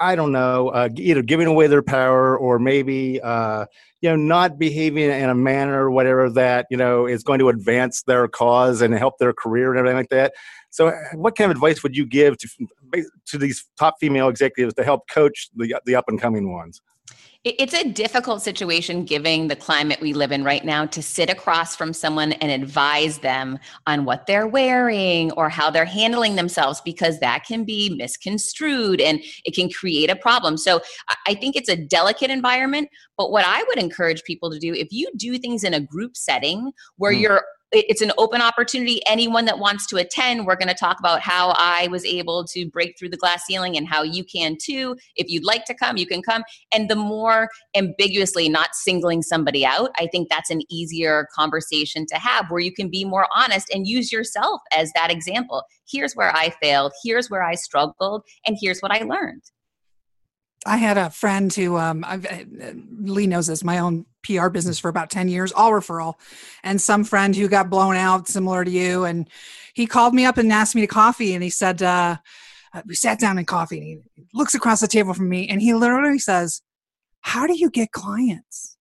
I 0.03 0.17
don't 0.17 0.33
know, 0.33 0.71
uh, 0.71 0.89
either 0.97 1.23
giving 1.23 1.47
away 1.47 1.69
their 1.69 1.83
power 1.83 2.37
or 2.37 2.59
maybe 2.59 3.21
uh, 3.21 3.67
you 4.01 4.11
know 4.11 4.17
not 4.17 4.59
behaving 4.59 5.11
in 5.11 5.31
a 5.31 5.35
manner 5.35 5.85
or 5.85 5.91
whatever 5.93 6.29
that 6.31 6.67
you 6.71 6.77
know 6.77 7.07
is 7.07 7.23
going 7.23 7.39
to 7.39 7.49
advance 7.49 8.03
their 8.03 8.27
cause 8.27 8.83
and 8.83 8.93
help 8.95 9.19
their 9.19 9.33
career 9.33 9.71
and 9.71 9.79
everything 9.79 9.97
like 9.97 10.09
that. 10.09 10.33
So, 10.71 10.89
uh, 10.89 10.97
what 11.15 11.37
kind 11.37 11.53
of 11.53 11.57
advice 11.57 11.85
would 11.85 11.97
you 11.97 12.05
give 12.05 12.37
to 12.39 12.49
to 13.27 13.39
these 13.39 13.65
top 13.79 13.95
female 14.01 14.29
executives 14.29 14.75
to 14.75 14.83
help 14.83 15.09
coach 15.09 15.49
the 15.55 15.81
the 15.87 15.95
up 15.95 16.07
and 16.09 16.21
coming 16.21 16.53
ones? 16.53 16.81
It's 17.45 17.75
a 17.75 17.89
difficult 17.89 18.41
situation 18.41 19.05
given 19.05 19.49
the 19.49 19.57
climate 19.57 20.01
we 20.01 20.13
live 20.13 20.31
in 20.31 20.45
right 20.45 20.65
now 20.65 20.87
to 20.87 21.03
sit 21.03 21.29
across 21.29 21.75
from 21.75 21.93
someone 21.93 22.35
and 22.35 22.53
advise 22.53 23.19
them 23.19 23.59
on 23.85 24.05
what 24.05 24.29
they're 24.29 24.47
wearing 24.47 25.33
or 25.33 25.49
how 25.49 25.69
they're 25.69 25.85
handling 25.85 26.37
themselves 26.37 26.81
because 26.83 27.19
that 27.19 27.45
can 27.45 27.65
be 27.65 27.97
misconstrued 27.97 29.01
and 29.01 29.25
it 29.45 29.57
can 29.57 29.69
create 29.69 30.09
a 30.09 30.15
problem. 30.15 30.57
So 30.57 30.83
I 31.27 31.35
think 31.35 31.57
it's 31.57 31.69
a 31.69 31.75
delicate 31.75 32.31
environment. 32.31 32.89
But 33.19 33.33
what 33.33 33.45
I 33.45 33.65
would 33.67 33.79
encourage 33.79 34.23
people 34.23 34.49
to 34.53 34.61
do, 34.61 34.73
if 34.73 34.93
you 34.93 35.11
do 35.17 35.37
things 35.37 35.65
in 35.65 35.75
a 35.75 35.81
group 35.81 36.17
setting 36.17 36.71
where 36.97 37.13
mm. 37.13 37.23
you're 37.23 37.45
it's 37.73 38.03
an 38.03 38.13
open 38.19 38.43
opportunity. 38.43 39.01
Anyone 39.07 39.47
that 39.47 39.59
wants 39.59 39.87
to 39.89 39.97
attend, 39.97 40.47
we're 40.47 40.57
going 40.57 40.69
to 40.69 40.75
talk 40.75 40.99
about 40.99 41.21
how 41.21 41.55
I 41.57 41.89
was 41.89 42.05
able 42.05 42.45
to 42.45 42.69
break 42.69 42.99
through 42.99 43.09
the 43.09 43.17
glass 43.17 43.45
ceiling 43.47 43.77
and 43.77 43.89
how 43.89 44.03
you 44.03 44.25
can 44.25 44.57
too. 44.63 44.97
If 45.17 45.31
you'd 45.31 45.45
like 45.45 45.65
to 45.67 45.75
come, 45.75 45.97
you 45.97 46.07
can 46.07 46.23
come. 46.23 46.45
And 46.73 46.91
the 46.91 46.97
more 46.97 47.49
ambiguously 47.75 48.49
not 48.49 48.75
singling 48.75 49.23
somebody 49.23 49.65
out, 49.65 49.91
I 49.99 50.07
think 50.07 50.29
that's 50.29 50.51
an 50.51 50.61
easier 50.71 51.27
conversation 51.35 52.07
to 52.07 52.17
have 52.17 52.51
where 52.51 52.61
you 52.61 52.73
can 52.73 52.91
be 52.91 53.05
more 53.05 53.27
honest 53.35 53.71
and 53.73 53.87
use 53.87 54.13
yourself 54.13 54.61
as 54.77 54.93
that 54.95 55.11
example. 55.11 55.63
Here's 55.91 56.15
where 56.15 56.35
I 56.35 56.51
failed, 56.63 56.93
here's 57.03 57.31
where 57.31 57.43
I 57.43 57.55
struggled, 57.55 58.23
and 58.47 58.57
here's 58.61 58.81
what 58.81 58.93
I 58.93 59.05
learned. 59.05 59.43
I 60.65 60.77
had 60.77 60.97
a 60.97 61.11
friend 61.11 61.53
who 61.53 61.77
um, 61.77 62.05
uh, 62.05 62.19
Lee 63.01 63.27
knows 63.27 63.49
this, 63.49 63.65
my 63.65 63.79
own 63.79 64.07
PR 64.23 64.49
business 64.49 64.79
for 64.79 64.89
about 64.89 65.11
10 65.11 65.29
years, 65.29 65.53
all 65.53 65.73
referral, 65.73 66.15
and 66.63 66.81
some 66.81 67.05
friend 67.05 67.35
who 67.35 67.49
got 67.49 67.71
blown 67.71 67.97
out 67.97 68.29
similar 68.29 68.65
to 68.65 68.71
you. 68.71 69.05
And 69.05 69.29
he 69.75 69.87
called 69.87 70.15
me 70.15 70.25
up 70.25 70.39
and 70.39 70.53
asked 70.53 70.75
me 70.75 70.83
to 70.83 70.87
coffee. 70.87 71.35
And 71.35 71.43
he 71.43 71.51
said, 71.51 71.83
uh, 71.83 72.17
uh 72.75 72.83
we 72.87 72.95
sat 72.95 73.19
down 73.19 73.39
in 73.39 73.45
coffee 73.45 73.79
and 73.79 73.87
he 73.87 73.99
looks 74.33 74.55
across 74.55 74.81
the 74.81 74.89
table 74.89 75.15
from 75.15 75.29
me 75.29 75.49
and 75.49 75.61
he 75.61 75.75
literally 75.75 76.19
says, 76.19 76.63
How 77.21 77.47
do 77.47 77.57
you 77.57 77.71
get 77.71 77.93
clients? 77.93 78.77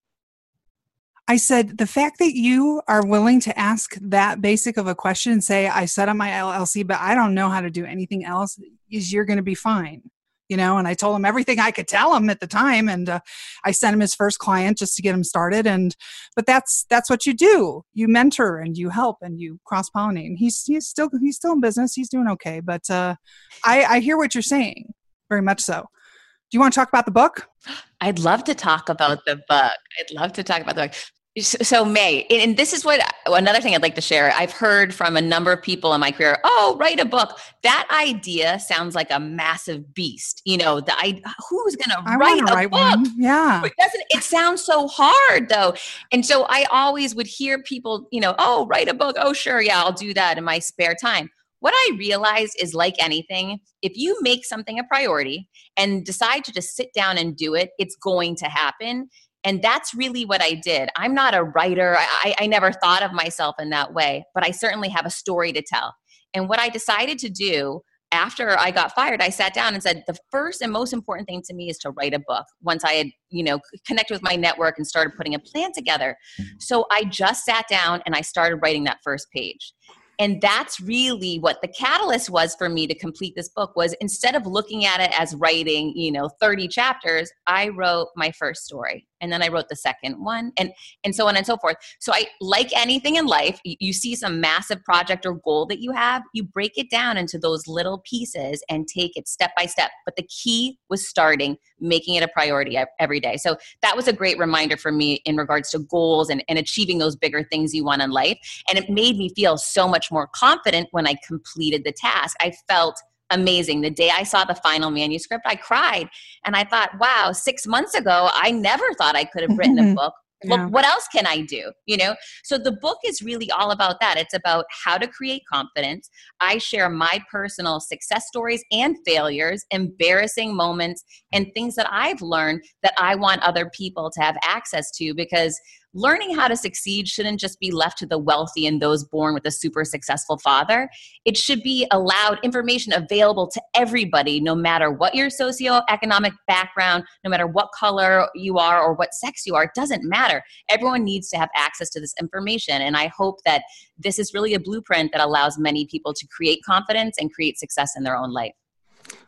I 1.28 1.38
said, 1.38 1.78
The 1.78 1.88
fact 1.88 2.20
that 2.20 2.34
you 2.36 2.82
are 2.88 3.06
willing 3.06 3.40
to 3.42 3.58
ask 3.58 3.96
that 4.02 4.42
basic 4.42 4.78
of 4.78 4.88
a 4.88 4.96
question 4.96 5.32
and 5.34 5.44
say, 5.44 5.68
I 5.68 5.86
set 5.86 6.10
up 6.10 6.18
my 6.18 6.30
LLC, 6.30 6.86
but 6.86 7.00
I 7.00 7.16
don't 7.16 7.34
know 7.34 7.50
how 7.50 7.62
to 7.62 7.70
do 7.70 7.86
anything 7.86 8.26
else, 8.26 8.60
is 8.90 9.14
you're 9.14 9.26
going 9.26 9.38
to 9.38 9.44
be 9.44 9.56
fine 9.56 10.04
you 10.52 10.58
know 10.58 10.78
and 10.78 10.88
i 10.88 10.94
told 10.94 11.16
him 11.16 11.24
everything 11.24 11.60
i 11.60 11.72
could 11.72 11.88
tell 11.88 12.14
him 12.14 12.30
at 12.30 12.42
the 12.42 12.46
time 12.46 12.90
and 12.90 13.08
uh, 13.10 13.20
i 13.64 13.72
sent 13.72 13.94
him 13.94 14.02
his 14.02 14.14
first 14.14 14.38
client 14.38 14.78
just 14.78 14.96
to 14.96 15.02
get 15.02 15.16
him 15.16 15.24
started 15.24 15.66
and 15.66 15.96
but 16.36 16.46
that's 16.46 16.86
that's 16.90 17.10
what 17.10 17.26
you 17.26 17.34
do 17.34 17.84
you 17.94 18.08
mentor 18.08 18.60
and 18.60 18.78
you 18.78 18.90
help 18.90 19.18
and 19.22 19.40
you 19.40 19.60
cross 19.66 19.90
pollinate 19.90 20.36
he's 20.36 20.64
he's 20.64 20.86
still 20.86 21.10
he's 21.22 21.38
still 21.38 21.54
in 21.54 21.62
business 21.62 21.94
he's 21.94 22.10
doing 22.10 22.28
okay 22.28 22.60
but 22.60 22.88
uh, 22.90 23.16
i 23.64 23.84
i 23.86 24.00
hear 24.00 24.18
what 24.18 24.36
you're 24.36 24.42
saying 24.42 24.94
very 25.30 25.42
much 25.42 25.62
so 25.62 25.80
do 25.80 26.58
you 26.58 26.60
want 26.60 26.74
to 26.74 26.80
talk 26.80 26.90
about 26.90 27.06
the 27.06 27.12
book 27.12 27.48
I'd 28.02 28.18
love 28.18 28.44
to 28.46 28.56
talk 28.56 28.90
about 28.90 29.26
the 29.26 29.36
book. 29.36 29.78
I'd 30.00 30.12
love 30.12 30.34
to 30.34 30.44
talk 30.44 30.62
about 30.62 30.74
the 30.74 30.88
book. 30.88 30.96
So 31.40 31.86
May, 31.86 32.26
and 32.26 32.58
this 32.58 32.74
is 32.74 32.84
what 32.84 33.00
another 33.26 33.62
thing 33.62 33.74
I'd 33.74 33.82
like 33.82 33.96
to 33.96 34.02
share. 34.02 34.34
I've 34.36 34.52
heard 34.52 34.94
from 34.94 35.16
a 35.16 35.22
number 35.22 35.54
of 35.54 35.62
people 35.62 35.94
in 35.94 36.02
my 36.02 36.12
career, 36.12 36.38
"Oh, 36.44 36.76
write 36.78 37.00
a 37.00 37.06
book." 37.06 37.40
That 37.64 37.88
idea 37.90 38.60
sounds 38.60 38.96
like 38.96 39.10
a 39.12 39.20
massive 39.20 39.94
beast. 39.94 40.42
You 40.44 40.58
know, 40.58 40.82
the 40.82 40.92
I, 40.92 41.22
who's 41.50 41.78
going 41.78 41.96
to 41.96 42.18
write 42.18 42.42
a 42.42 42.54
write 42.54 42.70
book? 42.70 42.82
One. 42.82 43.06
Yeah, 43.16 43.64
it 43.64 43.72
doesn't. 43.80 44.04
It 44.10 44.24
sounds 44.24 44.62
so 44.62 44.90
hard 44.90 45.48
though, 45.48 45.74
and 46.12 46.26
so 46.26 46.46
I 46.50 46.66
always 46.70 47.16
would 47.16 47.28
hear 47.28 47.64
people, 47.64 48.10
you 48.12 48.20
know, 48.20 48.36
"Oh, 48.38 48.68
write 48.68 48.90
a 48.90 48.94
book." 48.94 49.16
Oh, 49.18 49.32
sure, 49.32 49.62
yeah, 49.62 49.82
I'll 49.82 49.94
do 49.94 50.14
that 50.14 50.38
in 50.38 50.44
my 50.44 50.60
spare 50.60 50.96
time. 51.02 51.30
What 51.62 51.74
I 51.74 51.96
realize 51.98 52.54
is 52.56 52.74
like 52.74 53.02
anything, 53.02 53.62
if 53.82 53.94
you 53.96 54.18
make 54.22 54.44
something 54.44 54.80
a 54.80 54.84
priority 54.84 55.48
and 55.78 56.04
decide 56.04 56.44
to 56.44 56.52
just 56.52 56.76
sit 56.76 56.92
down 56.94 57.18
and 57.18 57.38
do 57.38 57.56
it, 57.56 57.70
it's 57.78 57.96
going 57.96 58.36
to 58.38 58.48
happen 58.48 59.10
and 59.44 59.62
that's 59.62 59.94
really 59.94 60.26
what 60.26 60.42
I 60.42 60.54
did. 60.54 60.90
I'm 60.96 61.14
not 61.14 61.34
a 61.34 61.44
writer. 61.44 61.96
I, 61.98 62.36
I, 62.40 62.48
never 62.48 62.72
thought 62.72 63.02
of 63.02 63.12
myself 63.12 63.56
in 63.60 63.70
that 63.72 63.94
way, 63.94 64.24
but 64.34 64.46
I 64.46 64.52
certainly 64.52 64.90
have 64.90 65.06
a 65.06 65.10
story 65.10 65.52
to 65.54 65.62
tell. 65.62 65.96
And 66.34 66.48
what 66.48 66.60
I 66.60 66.70
decided 66.70 67.18
to 67.20 67.30
do 67.30 67.82
after 68.12 68.58
I 68.60 68.72
got 68.72 68.94
fired, 68.94 69.22
I 69.22 69.30
sat 69.30 69.54
down 69.54 69.74
and 69.74 69.82
said, 69.82 70.04
the 70.06 70.18
first 70.32 70.62
and 70.62 70.72
most 70.72 70.94
important 70.94 71.28
thing 71.28 71.42
to 71.48 71.54
me 71.54 71.70
is 71.70 71.78
to 71.80 71.92
write 71.92 72.14
a 72.14 72.20
book. 72.20 72.46
Once 72.62 72.84
I 72.84 72.94
had, 72.94 73.08
you 73.30 73.44
know, 73.44 73.60
connected 73.88 74.14
with 74.14 74.22
my 74.22 74.36
network 74.36 74.78
and 74.78 74.86
started 74.86 75.16
putting 75.16 75.34
a 75.34 75.40
plan 75.40 75.72
together. 75.74 76.18
So 76.60 76.86
I 76.92 77.06
just 77.06 77.46
sat 77.46 77.68
down 77.70 78.02
and 78.06 78.16
I 78.16 78.22
started 78.22 78.58
writing 78.58 78.84
that 78.84 79.00
first 79.04 79.28
page 79.32 79.74
and 80.22 80.40
that's 80.40 80.80
really 80.80 81.40
what 81.40 81.62
the 81.64 81.68
catalyst 81.68 82.30
was 82.30 82.54
for 82.56 82.70
me 82.70 82.86
to 82.86 82.94
complete 82.94 83.34
this 83.36 83.50
book 83.50 83.76
was 83.76 83.96
instead 84.02 84.36
of 84.36 84.46
looking 84.46 84.86
at 84.86 85.00
it 85.00 85.12
as 85.20 85.34
writing 85.36 85.94
you 85.96 86.12
know 86.12 86.30
30 86.40 86.68
chapters 86.68 87.32
i 87.48 87.70
wrote 87.70 88.10
my 88.16 88.32
first 88.32 88.64
story 88.64 89.08
and 89.22 89.32
then 89.32 89.42
i 89.42 89.48
wrote 89.48 89.70
the 89.70 89.76
second 89.76 90.16
one 90.24 90.52
and 90.58 90.72
and 91.04 91.16
so 91.16 91.28
on 91.28 91.36
and 91.38 91.46
so 91.46 91.58
forth. 91.58 91.76
So 92.00 92.14
i 92.14 92.26
like 92.40 92.76
anything 92.76 93.16
in 93.16 93.26
life 93.26 93.60
you 93.64 93.94
see 93.94 94.16
some 94.16 94.42
massive 94.42 94.84
project 94.84 95.26
or 95.26 95.34
goal 95.34 95.66
that 95.68 95.80
you 95.80 95.92
have 95.92 96.24
you 96.34 96.44
break 96.44 96.78
it 96.78 96.90
down 96.90 97.18
into 97.18 97.38
those 97.38 97.68
little 97.68 98.00
pieces 98.00 98.64
and 98.70 98.88
take 98.88 99.16
it 99.16 99.28
step 99.28 99.52
by 99.56 99.66
step. 99.66 99.92
But 100.06 100.16
the 100.16 100.24
key 100.24 100.78
was 100.90 101.08
starting 101.08 101.58
making 101.80 102.16
it 102.16 102.24
a 102.24 102.28
priority 102.28 102.78
every 103.00 103.20
day. 103.20 103.38
So 103.38 103.58
that 103.82 103.96
was 103.96 104.08
a 104.08 104.14
great 104.14 104.38
reminder 104.38 104.78
for 104.78 104.92
me 104.92 105.16
in 105.26 105.38
regards 105.38 105.72
to 105.72 105.80
goals 105.80 106.30
and, 106.30 106.44
and 106.48 106.60
achieving 106.60 107.00
those 107.00 107.16
bigger 107.16 107.44
things 107.44 107.74
you 107.74 107.84
want 107.84 108.02
in 108.02 108.12
life. 108.12 108.38
And 108.70 108.78
it 108.78 108.90
made 108.90 109.18
me 109.18 109.30
feel 109.36 109.58
so 109.58 109.88
much 109.88 110.12
more 110.12 110.28
confident 110.34 110.90
when 110.92 111.08
i 111.08 111.16
completed 111.26 111.84
the 111.84 111.92
task. 111.92 112.36
I 112.42 112.54
felt 112.68 113.02
amazing. 113.32 113.82
The 113.82 113.90
day 113.90 114.12
I 114.14 114.24
saw 114.24 114.46
the 114.46 114.56
final 114.56 114.92
manuscript, 114.92 115.46
I 115.46 115.56
cried. 115.56 116.10
And 116.46 116.56
I 116.56 116.64
thought, 116.64 116.92
wow, 117.00 117.32
six 117.32 117.66
months 117.66 117.94
ago, 117.94 118.30
I 118.34 118.52
never 118.52 118.94
thought 118.98 119.16
I 119.16 119.26
could 119.26 119.44
have 119.48 119.58
written 119.58 119.80
a 119.80 119.96
book. 119.96 120.14
Yeah. 120.44 120.66
what 120.66 120.86
else 120.86 121.08
can 121.14 121.28
i 121.28 121.42
do 121.42 121.72
you 121.86 121.98
know? 121.98 122.16
So 122.44 122.58
the 122.58 122.72
book 122.72 122.98
is 123.06 123.22
really 123.22 123.52
all 123.52 123.70
about 123.70 124.00
that. 124.00 124.18
It's 124.18 124.34
about 124.34 124.66
how 124.84 124.98
to 124.98 125.08
create 125.08 125.44
confidence. 125.52 126.10
I 126.40 126.58
share 126.58 126.90
my 126.90 127.22
personal 127.30 127.80
success 127.80 128.26
stories 128.28 128.64
and 128.72 128.96
failures 129.06 129.64
embarrassing 129.70 130.56
moments 130.56 131.04
and 131.34 131.48
things 131.54 131.76
that 131.76 131.88
i've 131.92 132.22
learned 132.22 132.64
that 132.84 132.94
i 132.98 133.14
want 133.16 133.44
other 133.44 133.70
people 133.78 134.10
to 134.12 134.22
have 134.22 134.38
access 134.44 134.90
to 134.98 135.14
because 135.14 135.60
learning 135.94 136.36
how 136.36 136.48
to 136.48 136.56
succeed 136.56 137.08
shouldn't 137.08 137.40
just 137.40 137.60
be 137.60 137.72
left 137.72 137.98
to 137.98 138.06
the 138.06 138.18
wealthy 138.18 138.66
and 138.66 138.82
those 138.82 139.04
born 139.04 139.34
with 139.34 139.46
a 139.46 139.52
super 139.52 139.84
successful 139.84 140.38
father. 140.38 140.90
It 141.26 141.38
should 141.38 141.62
be 141.64 141.88
allowed 141.92 142.40
information 142.44 142.94
available 142.94 143.48
to 143.50 143.62
everybody, 143.76 144.40
no 144.40 144.56
matter 144.56 144.92
what 144.92 145.16
your 145.16 145.28
socioeconomic 145.28 146.34
background, 146.48 147.04
no 147.24 147.30
matter 147.30 147.48
what 147.48 147.70
color 147.78 148.30
you 148.36 148.58
are 148.58 148.82
or 148.82 148.94
what 148.94 149.14
sex 149.14 149.44
you 149.46 149.56
are. 149.56 149.64
It 149.64 149.72
doesn't 149.76 150.08
matter. 150.08 150.44
Everyone 150.70 151.04
needs 151.04 151.30
to 151.30 151.38
have 151.38 151.50
access 151.56 151.90
to 151.92 152.00
this 152.00 152.14
information. 152.20 152.82
And 152.82 152.96
I 152.96 153.08
hope 153.08 153.40
that 153.46 153.64
this 153.98 154.18
is 154.18 154.34
really 154.34 154.54
a 154.54 154.60
blueprint 154.60 155.12
that 155.12 155.22
allows 155.22 155.58
many 155.58 155.86
people 155.86 156.14
to 156.14 156.28
create 156.28 156.62
confidence 156.66 157.18
and 157.20 157.34
create 157.34 157.60
success 157.60 157.94
in 157.98 158.04
their 158.04 158.16
own 158.16 158.32
life. 158.32 158.54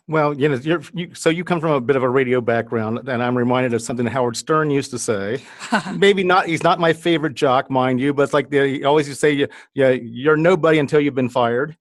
Well, 0.07 0.33
you 0.33 0.49
know, 0.49 0.81
you, 0.93 1.15
so 1.15 1.29
you 1.29 1.45
come 1.45 1.61
from 1.61 1.71
a 1.71 1.79
bit 1.79 1.95
of 1.95 2.03
a 2.03 2.09
radio 2.09 2.41
background, 2.41 3.07
and 3.07 3.23
I'm 3.23 3.37
reminded 3.37 3.73
of 3.73 3.81
something 3.81 4.05
Howard 4.05 4.35
Stern 4.35 4.69
used 4.69 4.91
to 4.91 4.99
say. 4.99 5.41
Maybe 5.95 6.23
not, 6.23 6.47
he's 6.47 6.63
not 6.63 6.79
my 6.79 6.91
favorite 6.91 7.35
jock, 7.35 7.71
mind 7.71 8.01
you, 8.01 8.13
but 8.13 8.23
it's 8.23 8.33
like 8.33 8.49
the, 8.49 8.67
he 8.67 8.83
always 8.83 9.07
used 9.07 9.21
to 9.21 9.27
say, 9.27 9.47
yeah, 9.73 9.89
you're 9.91 10.35
nobody 10.35 10.79
until 10.79 10.99
you've 10.99 11.15
been 11.15 11.29
fired. 11.29 11.77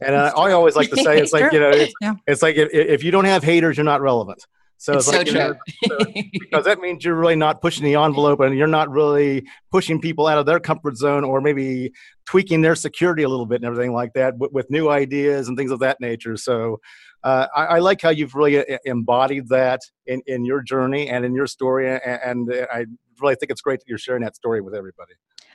And 0.00 0.14
I, 0.14 0.28
I, 0.28 0.52
always 0.52 0.76
like 0.76 0.90
to 0.90 0.96
say, 0.96 1.18
it's 1.20 1.32
like, 1.32 1.52
you 1.52 1.60
know, 1.60 1.70
it's, 1.70 1.92
yeah. 2.00 2.14
it's 2.26 2.40
like 2.40 2.56
if, 2.56 2.72
if 2.72 3.02
you 3.02 3.10
don't 3.10 3.24
have 3.24 3.42
haters, 3.42 3.76
you're 3.76 3.84
not 3.84 4.00
relevant. 4.00 4.46
So 4.78 4.94
it's, 4.94 5.08
it's 5.08 5.16
like, 5.16 5.28
so. 5.28 5.34
Know, 5.34 5.54
so, 5.88 5.98
because 6.32 6.64
that 6.64 6.78
means 6.80 7.04
you're 7.04 7.16
really 7.16 7.34
not 7.34 7.60
pushing 7.60 7.84
the 7.84 7.96
envelope 7.96 8.38
and 8.40 8.56
you're 8.56 8.68
not 8.68 8.88
really 8.90 9.44
pushing 9.72 10.00
people 10.00 10.28
out 10.28 10.38
of 10.38 10.46
their 10.46 10.60
comfort 10.60 10.96
zone 10.96 11.24
or 11.24 11.40
maybe 11.40 11.92
tweaking 12.26 12.62
their 12.62 12.76
security 12.76 13.24
a 13.24 13.28
little 13.28 13.44
bit 13.44 13.56
and 13.56 13.64
everything 13.64 13.92
like 13.92 14.12
that 14.12 14.38
with, 14.38 14.52
with 14.52 14.70
new 14.70 14.88
ideas 14.88 15.48
and 15.48 15.58
things 15.58 15.72
of 15.72 15.80
that 15.80 16.00
nature. 16.00 16.36
So 16.36 16.80
uh, 17.24 17.46
I, 17.54 17.64
I, 17.64 17.78
like 17.80 18.00
how 18.00 18.10
you've 18.10 18.34
really 18.34 18.58
uh, 18.58 18.78
embodied 18.84 19.48
that 19.48 19.80
in, 20.06 20.22
in 20.26 20.44
your 20.44 20.62
journey 20.62 21.08
and 21.08 21.24
in 21.24 21.34
your 21.34 21.46
story. 21.46 21.90
And, 21.90 22.00
and 22.04 22.66
I 22.72 22.86
really 23.20 23.32
I 23.32 23.36
think 23.36 23.50
it's 23.50 23.60
great 23.60 23.80
that 23.80 23.88
you're 23.88 23.98
sharing 23.98 24.22
that 24.22 24.36
story 24.36 24.60
with 24.60 24.74
everybody. 24.74 25.12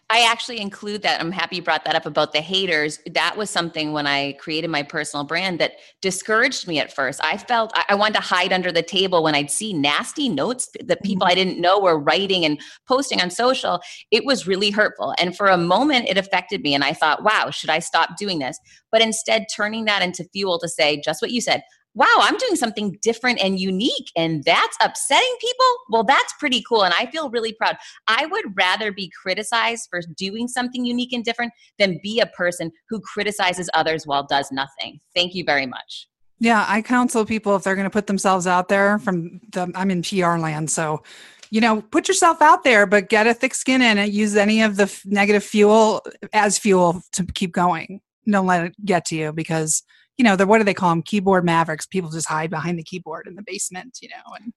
I 0.10 0.30
actually 0.30 0.60
include 0.60 1.02
that. 1.04 1.22
I'm 1.22 1.32
happy 1.32 1.56
you 1.56 1.62
brought 1.62 1.86
that 1.86 1.96
up 1.96 2.06
about 2.06 2.34
the 2.34 2.42
haters. 2.42 3.00
That 3.14 3.38
was 3.38 3.50
something 3.50 3.94
when 3.94 4.06
I 4.06 4.34
created 4.34 4.70
my 4.70 4.84
personal 4.84 5.24
brand 5.24 5.60
that 5.60 5.74
discouraged 6.02 6.68
me 6.68 6.78
at 6.78 6.94
first. 6.94 7.24
I 7.24 7.38
felt 7.38 7.74
I 7.88 7.96
wanted 7.96 8.16
to 8.16 8.20
hide 8.20 8.52
under 8.52 8.72
the 8.72 8.84
table 8.84 9.24
when 9.24 9.34
I'd 9.34 9.50
see 9.50 9.74
nasty 9.74 10.30
notes 10.30 10.70
that 10.84 11.02
people 11.04 11.26
I 11.26 11.32
Mm-hmm. 11.32 11.38
didn't 11.38 11.62
know 11.62 11.80
were 11.80 11.98
writing 11.98 12.46
and 12.46 12.60
posting 12.88 13.22
on 13.22 13.32
social. 13.32 13.80
It 14.12 14.26
was 14.26 14.46
really 14.46 14.72
hurtful. 14.72 15.16
And 15.18 15.36
for 15.36 15.48
a 15.48 15.58
moment, 15.58 16.10
it 16.10 16.18
affected 16.18 16.62
me. 16.62 16.76
And 16.76 16.84
I 16.84 16.94
thought, 16.94 17.24
wow, 17.24 17.50
should 17.50 17.70
I 17.70 17.80
stop 17.80 18.18
doing 18.18 18.40
this? 18.40 18.60
But 18.92 19.02
instead, 19.02 19.46
turning 19.56 19.86
that 19.86 20.04
into 20.04 20.26
fuel 20.26 20.60
to 20.60 20.68
say 20.68 21.02
just 21.04 21.22
what 21.22 21.32
you 21.32 21.42
said 21.42 21.64
wow, 21.96 22.18
I'm 22.20 22.38
doing 22.38 22.56
something 22.56 22.98
different 23.02 23.40
and 23.44 23.60
unique, 23.60 24.12
and 24.16 24.44
that's 24.44 24.78
upsetting 24.82 25.36
people. 25.40 25.66
Well, 25.90 26.04
that's 26.04 26.34
pretty 26.40 26.64
cool. 26.68 26.84
And 26.84 26.94
I 27.00 27.06
feel 27.08 27.30
really 27.30 27.54
proud. 27.54 27.78
I 28.08 28.26
would 28.26 28.46
rather 28.56 28.92
be 28.92 29.12
criticized 29.22 29.88
for 29.90 30.02
doing 30.18 30.48
something 30.48 30.86
unique 30.86 31.14
and 31.14 31.24
different 31.24 31.54
than 31.78 32.00
be 32.02 32.20
a 32.20 32.28
person 32.28 32.72
who 32.90 33.00
criticizes 33.00 33.70
others 33.74 34.08
while 34.08 34.26
does 34.26 34.52
nothing. 34.52 35.00
Thank 35.14 35.36
you 35.36 35.44
very 35.44 35.66
much. 35.66 36.08
Yeah, 36.40 36.66
I 36.68 36.82
counsel 36.82 37.26
people 37.26 37.56
if 37.56 37.64
they're 37.64 37.76
going 37.76 37.86
to 37.86 37.90
put 37.90 38.08
themselves 38.08 38.48
out 38.48 38.68
there 38.68 39.00
from 39.00 39.40
the 39.52 39.72
I'm 39.76 39.92
in 39.92 40.02
PR 40.02 40.38
land, 40.38 40.70
so 40.70 41.04
you 41.52 41.62
know, 41.62 41.84
put 41.84 42.08
yourself 42.08 42.42
out 42.42 42.64
there, 42.64 42.88
but 42.88 43.10
get 43.10 43.28
a 43.28 43.34
thick 43.34 43.54
skin 43.54 43.84
in 43.84 44.00
it. 44.00 44.12
Use 44.12 44.36
any 44.36 44.64
of 44.64 44.76
the 44.76 44.84
f- 44.84 45.06
negative 45.06 45.44
fuel 45.44 46.02
as 46.34 46.58
fuel 46.58 47.04
to 47.12 47.24
keep 47.36 47.52
going. 47.52 48.02
Don't 48.28 48.48
let 48.48 48.66
it 48.66 48.76
get 48.84 49.06
to 49.06 49.16
you 49.16 49.32
because 49.32 49.84
you 50.18 50.24
know, 50.24 50.36
the 50.36 50.46
what 50.46 50.60
do 50.60 50.64
they 50.64 50.74
call 50.74 50.90
them? 50.90 51.02
Keyboard 51.02 51.46
mavericks. 51.46 51.86
People 51.86 52.10
just 52.10 52.28
hide 52.28 52.50
behind 52.50 52.78
the 52.78 52.84
keyboard 52.84 53.28
in 53.28 53.36
the 53.36 53.44
basement, 53.44 54.00
you 54.02 54.10
know, 54.10 54.36
and 54.36 54.54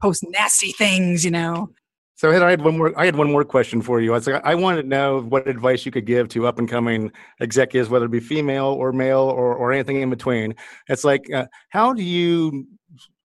post 0.00 0.24
nasty 0.28 0.72
things, 0.72 1.24
you 1.24 1.30
know. 1.30 1.70
So 2.14 2.30
I 2.30 2.50
had 2.50 2.62
one 2.62 2.78
more. 2.78 2.96
I 2.96 3.04
had 3.04 3.16
one 3.16 3.32
more 3.32 3.44
question 3.44 3.82
for 3.82 4.00
you. 4.00 4.12
I 4.12 4.16
was 4.16 4.28
like, 4.28 4.44
I 4.44 4.54
wanted 4.54 4.82
to 4.82 4.88
know 4.88 5.22
what 5.22 5.48
advice 5.48 5.84
you 5.84 5.90
could 5.90 6.06
give 6.06 6.28
to 6.28 6.46
up 6.46 6.60
and 6.60 6.68
coming 6.68 7.10
executives, 7.40 7.88
whether 7.88 8.04
it 8.04 8.12
be 8.12 8.20
female 8.20 8.66
or 8.66 8.92
male 8.92 9.22
or, 9.22 9.56
or 9.56 9.72
anything 9.72 10.02
in 10.02 10.10
between. 10.10 10.54
It's 10.88 11.02
like, 11.02 11.24
uh, 11.32 11.46
how 11.70 11.92
do 11.92 12.02
you, 12.02 12.68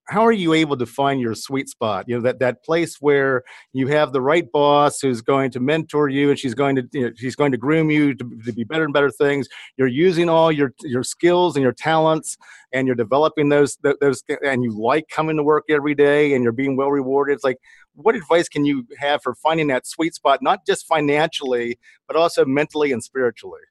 how 0.10 0.26
are 0.26 0.32
you 0.32 0.54
able 0.54 0.78
to 0.78 0.86
find 0.86 1.20
your 1.20 1.36
sweet 1.36 1.70
spot? 1.70 2.06
You 2.08 2.16
know, 2.16 2.22
that 2.22 2.40
that 2.40 2.64
place 2.64 2.98
where 3.00 3.44
you 3.74 3.88
have 3.88 4.14
the 4.14 4.22
right 4.22 4.50
boss 4.52 5.00
who's 5.02 5.22
going 5.22 5.52
to 5.52 5.60
mentor 5.60 6.10
you, 6.10 6.30
and 6.30 6.40
she's 6.40 6.54
going 6.54 6.76
to, 6.78 6.88
you 6.94 7.02
know, 7.02 7.12
she's 7.16 7.36
going 7.36 7.52
to 7.52 7.58
groom 7.58 7.90
you 7.90 8.14
to, 8.16 8.30
to 8.46 8.54
be 8.54 8.64
better 8.64 8.86
and 8.86 8.94
better 8.94 9.12
things. 9.12 9.48
You're 9.78 9.88
using 9.88 10.30
all 10.30 10.52
your 10.52 10.74
your 10.84 11.04
skills 11.04 11.56
and 11.56 11.64
your 11.64 11.74
talents, 11.74 12.38
and 12.72 12.88
you're 12.88 12.96
developing 12.96 13.50
those 13.50 13.78
those, 14.02 14.24
and 14.44 14.64
you 14.64 14.72
like 14.80 15.10
coming 15.10 15.38
to 15.38 15.44
work 15.44 15.66
every 15.70 15.96
day, 15.96 16.34
and 16.34 16.44
you're 16.44 16.54
being 16.54 16.78
well 16.78 16.92
rewarded. 16.92 17.36
It's 17.36 17.44
like 17.44 17.58
what 17.98 18.16
advice 18.16 18.48
can 18.48 18.64
you 18.64 18.86
have 19.00 19.22
for 19.24 19.36
finding 19.36 19.68
that 19.68 19.88
sweet 19.88 20.14
spot, 20.14 20.42
not 20.42 20.66
just 20.66 20.86
financially, 20.88 21.80
but 22.08 22.16
also 22.16 22.46
mentally 22.46 22.92
and 22.92 23.04
spiritually? 23.04 23.62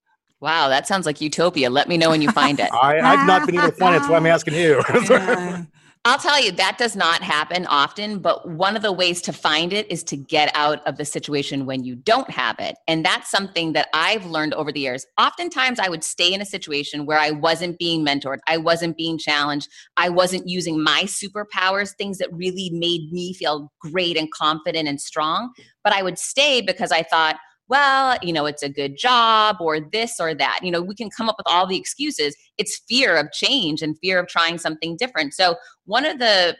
Wow, 0.41 0.69
that 0.69 0.87
sounds 0.87 1.07
like 1.07 1.21
utopia. 1.21 1.71
Let 1.71 1.89
me 1.89 1.97
know 1.97 2.11
when 2.11 2.21
you 2.21 2.31
find 2.31 2.61
it. 2.61 2.69
I, 2.83 2.99
I've 2.99 3.27
not 3.27 3.47
been 3.47 3.57
able 3.57 3.71
to 3.71 3.77
find 3.77 3.97
it, 3.97 4.03
so 4.05 4.15
I'm 4.15 4.27
asking 4.27 4.55
you. 4.55 4.83
Yeah. 5.09 5.65
I'll 6.07 6.19
tell 6.19 6.41
you, 6.41 6.53
that 6.53 6.79
does 6.79 6.95
not 6.95 7.21
happen 7.21 7.67
often, 7.67 8.21
but 8.21 8.49
one 8.49 8.77
of 8.77 8.83
the 8.83 8.93
ways 8.93 9.21
to 9.23 9.33
find 9.33 9.73
it 9.73 9.91
is 9.91 10.05
to 10.05 10.17
get 10.17 10.53
out 10.55 10.87
of 10.87 10.99
the 10.99 11.05
situation 11.05 11.67
when 11.67 11.83
you 11.83 11.97
don't 11.97 12.31
have 12.31 12.61
it. 12.61 12.77
And 12.87 13.05
that's 13.05 13.29
something 13.29 13.73
that 13.73 13.89
I've 13.93 14.25
learned 14.25 14.55
over 14.55 14.71
the 14.71 14.79
years. 14.79 15.05
Oftentimes, 15.19 15.81
I 15.81 15.89
would 15.89 16.05
stay 16.05 16.33
in 16.33 16.41
a 16.41 16.45
situation 16.45 17.07
where 17.07 17.19
I 17.19 17.33
wasn't 17.33 17.77
being 17.81 18.07
mentored, 18.07 18.39
I 18.47 18.57
wasn't 18.57 18.97
being 18.97 19.19
challenged, 19.19 19.69
I 19.97 20.09
wasn't 20.09 20.49
using 20.49 20.81
my 20.81 21.03
superpowers, 21.07 21.93
things 21.97 22.19
that 22.19 22.33
really 22.33 22.71
made 22.71 23.11
me 23.11 23.33
feel 23.33 23.73
great 23.81 24.17
and 24.17 24.31
confident 24.31 24.87
and 24.87 25.01
strong. 25.01 25.53
But 25.83 25.93
I 25.93 26.05
would 26.05 26.21
stay 26.21 26.61
because 26.61 26.93
I 26.93 27.03
thought, 27.03 27.35
well, 27.69 28.17
you 28.23 28.33
know, 28.33 28.47
it's 28.47 28.63
a 28.63 28.69
good 28.69 28.97
job 28.97 29.57
or 29.61 29.81
this 29.81 30.21
or 30.21 30.35
that. 30.35 30.61
You 30.63 30.71
know, 30.71 30.81
we 30.81 30.95
can 30.95 31.11
come 31.11 31.29
up 31.29 31.37
with 31.39 31.47
all 31.49 31.67
the 31.67 31.77
excuses. 31.77 32.37
It's 32.59 32.83
fear 32.89 33.17
of 33.17 33.33
change 33.33 33.83
and 33.83 33.99
fear 33.99 34.19
of 34.19 34.29
trying 34.29 34.59
something 34.59 34.97
different. 34.97 35.35
So, 35.35 35.57
one 35.85 36.07
of 36.07 36.19
the 36.19 36.57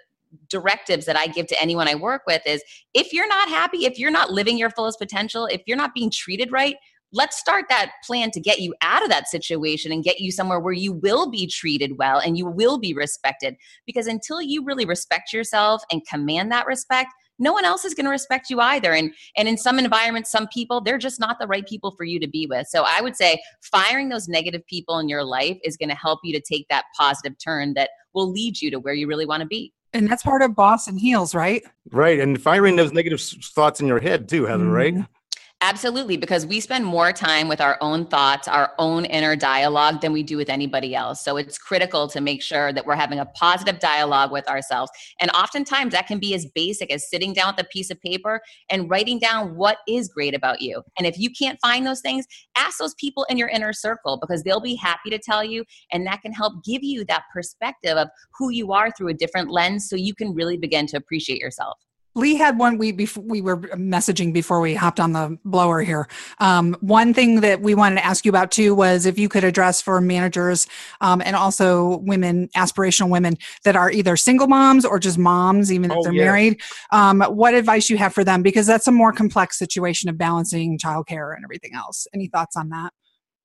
directives 0.49 1.07
that 1.07 1.17
I 1.17 1.29
give 1.29 1.47
to 1.47 1.63
anyone 1.63 1.89
I 1.89 1.95
work 1.95 2.23
with 2.27 2.43
is 2.47 2.63
if 2.95 3.13
you're 3.13 3.29
not 3.29 3.49
happy, 3.49 3.87
if 3.87 3.99
you're 3.99 4.11
not 4.11 4.33
living 4.33 4.59
your 4.59 4.71
fullest 4.71 4.99
potential, 4.99 5.47
if 5.47 5.63
you're 5.67 5.77
not 5.77 5.95
being 5.95 6.11
treated 6.11 6.51
right, 6.53 6.77
let's 7.17 7.39
start 7.39 7.65
that 7.71 7.93
plan 8.05 8.31
to 8.31 8.41
get 8.41 8.61
you 8.61 8.75
out 8.83 9.03
of 9.03 9.09
that 9.09 9.27
situation 9.27 9.91
and 9.91 10.05
get 10.05 10.21
you 10.21 10.31
somewhere 10.31 10.61
where 10.61 10.75
you 10.75 10.93
will 10.93 11.31
be 11.31 11.47
treated 11.47 11.97
well 11.99 12.19
and 12.19 12.37
you 12.37 12.47
will 12.47 12.79
be 12.79 12.93
respected. 12.93 13.57
Because 13.87 14.07
until 14.07 14.43
you 14.43 14.63
really 14.63 14.85
respect 14.85 15.33
yourself 15.33 15.83
and 15.91 16.07
command 16.07 16.53
that 16.53 16.67
respect, 16.67 17.09
no 17.39 17.53
one 17.53 17.65
else 17.65 17.85
is 17.85 17.95
going 17.95 18.05
to 18.05 18.11
respect 18.11 18.49
you 18.49 18.61
either 18.61 18.95
and 18.95 19.13
and 19.37 19.47
in 19.47 19.59
some 19.59 19.79
environments 19.79 20.31
some 20.31 20.49
people 20.49 20.81
they're 20.81 20.97
just 20.97 21.21
not 21.21 21.39
the 21.39 21.47
right 21.47 21.67
people 21.67 21.91
for 21.91 22.05
you 22.05 22.19
to 22.19 22.27
be 22.27 22.47
with 22.47 22.67
so 22.67 22.83
i 22.87 23.03
would 23.03 23.15
say 23.15 23.39
firing 23.61 24.09
those 24.09 24.27
negative 24.27 24.67
people 24.67 24.99
in 24.99 25.07
your 25.07 25.23
life 25.23 25.59
is 25.63 25.77
going 25.77 25.91
to 25.91 25.95
help 25.95 26.19
you 26.25 26.33
to 26.33 26.41
take 26.41 26.67
that 26.69 26.87
positive 26.99 27.37
turn 27.39 27.75
that 27.75 27.91
will 28.15 28.31
lead 28.31 28.59
you 28.59 28.71
to 28.71 28.79
where 28.81 28.95
you 28.95 29.07
really 29.07 29.27
want 29.27 29.43
to 29.43 29.47
be 29.47 29.71
And 29.93 30.11
that's 30.11 30.23
part 30.23 30.43
of 30.43 30.55
boss 30.55 30.89
and 30.89 30.99
heels, 30.99 31.35
right? 31.35 31.63
right, 31.91 32.21
and 32.21 32.41
firing 32.41 32.77
those 32.77 32.93
negative 32.93 33.21
thoughts 33.21 33.81
in 33.81 33.87
your 33.87 34.01
head 34.01 34.29
too, 34.29 34.47
Heather. 34.47 34.67
Right? 34.67 34.95
Mm-hmm. 34.95 35.16
Absolutely, 35.63 36.19
because 36.19 36.45
we 36.45 36.61
spend 36.61 36.85
more 36.85 37.13
time 37.13 37.49
with 37.49 37.63
our 37.63 37.79
own 37.81 38.07
thoughts, 38.07 38.47
our 38.47 38.75
own 38.79 39.07
inner 39.07 39.35
dialogue 39.35 40.03
than 40.03 40.13
we 40.13 40.23
do 40.23 40.37
with 40.37 40.51
anybody 40.51 40.95
else. 40.95 41.25
So 41.25 41.39
it's 41.39 41.57
critical 41.57 42.09
to 42.09 42.21
make 42.21 42.43
sure 42.43 42.75
that 42.75 42.85
we're 42.85 42.95
having 42.95 43.19
a 43.21 43.25
positive 43.25 43.79
dialogue 43.79 44.31
with 44.31 44.47
ourselves. 44.49 44.91
And 45.19 45.31
oftentimes 45.31 45.93
that 45.93 46.09
can 46.09 46.19
be 46.19 46.35
as 46.35 46.45
basic 46.55 46.93
as 46.93 47.09
sitting 47.09 47.33
down 47.33 47.55
with 47.57 47.65
a 47.65 47.69
piece 47.69 47.91
of 47.91 47.99
paper 48.03 48.43
and 48.69 48.91
writing 48.91 49.19
down 49.19 49.57
what 49.57 49.79
is 49.89 50.09
great 50.09 50.35
about 50.35 50.61
you. 50.61 50.83
And 50.99 51.07
if 51.07 51.19
you 51.19 51.31
can't 51.31 51.59
find 51.63 51.87
those 51.87 52.03
things, 52.03 52.27
ask 52.55 52.77
those 52.77 52.95
people 53.01 53.25
in 53.31 53.39
your 53.39 53.49
inner 53.49 53.73
circle 53.73 54.19
because 54.21 54.43
they'll 54.43 54.61
be 54.61 54.77
happy 54.77 55.09
to 55.09 55.19
tell 55.19 55.43
you. 55.43 55.65
And 55.91 56.07
that 56.07 56.21
can 56.21 56.35
help 56.35 56.63
give 56.65 56.85
you 56.85 57.03
that 57.07 57.23
perspective 57.33 57.97
of 57.97 58.09
who 58.39 58.51
you 58.51 58.73
are 58.73 58.91
through 58.91 59.09
a 59.09 59.15
different 59.15 59.51
lens 59.51 59.89
so 59.89 59.97
you 59.97 60.15
can 60.15 60.35
really 60.35 60.59
begin 60.59 60.87
to 60.89 60.99
appreciate 60.99 61.41
yourself. 61.41 61.79
Lee 62.17 62.35
had 62.35 62.59
one 62.59 62.79
we 62.79 62.93
before 62.93 63.23
we 63.23 63.43
were 63.43 63.59
messaging 63.59 64.33
before 64.33 64.61
we 64.61 64.75
hopped 64.75 64.99
on 64.99 65.13
the 65.13 65.39
blower 65.45 65.83
here. 65.83 66.09
Um, 66.39 66.75
one 66.81 67.13
thing 67.13 67.43
that 67.43 67.61
we 67.61 67.75
wanted 67.75 67.97
to 67.97 68.05
ask 68.07 68.25
you 68.25 68.31
about 68.31 68.51
too 68.51 68.75
was 68.75 69.05
if 69.05 69.19
you 69.19 69.29
could 69.29 69.45
address 69.45 69.83
for 69.83 70.01
managers 70.01 70.67
um, 71.03 71.21
and 71.25 71.37
also 71.37 71.99
women, 71.99 72.49
aspirational 72.57 73.11
women 73.11 73.37
that 73.65 73.77
are 73.77 73.91
either 73.91 74.17
single 74.17 74.47
moms 74.47 74.87
or 74.87 74.99
just 74.99 75.19
moms, 75.19 75.71
even 75.71 75.91
if 75.91 75.99
Oh, 75.99 76.03
they're 76.03 76.13
yes. 76.13 76.25
married. 76.25 76.61
Um, 76.91 77.21
what 77.21 77.53
advice 77.55 77.91
you 77.91 77.99
have 77.99 78.15
for 78.15 78.25
them 78.25 78.43
because 78.43 78.67
that's 78.67 78.89
a 78.89 78.93
more 78.93 79.13
complex 79.13 79.59
situation 79.59 80.09
of 80.09 80.17
balancing 80.17 80.79
childcare 80.79 81.35
and 81.37 81.45
everything 81.45 81.75
else. 81.75 82.07
Any 82.15 82.29
thoughts 82.29 82.57
on 82.57 82.71
that? 82.71 82.95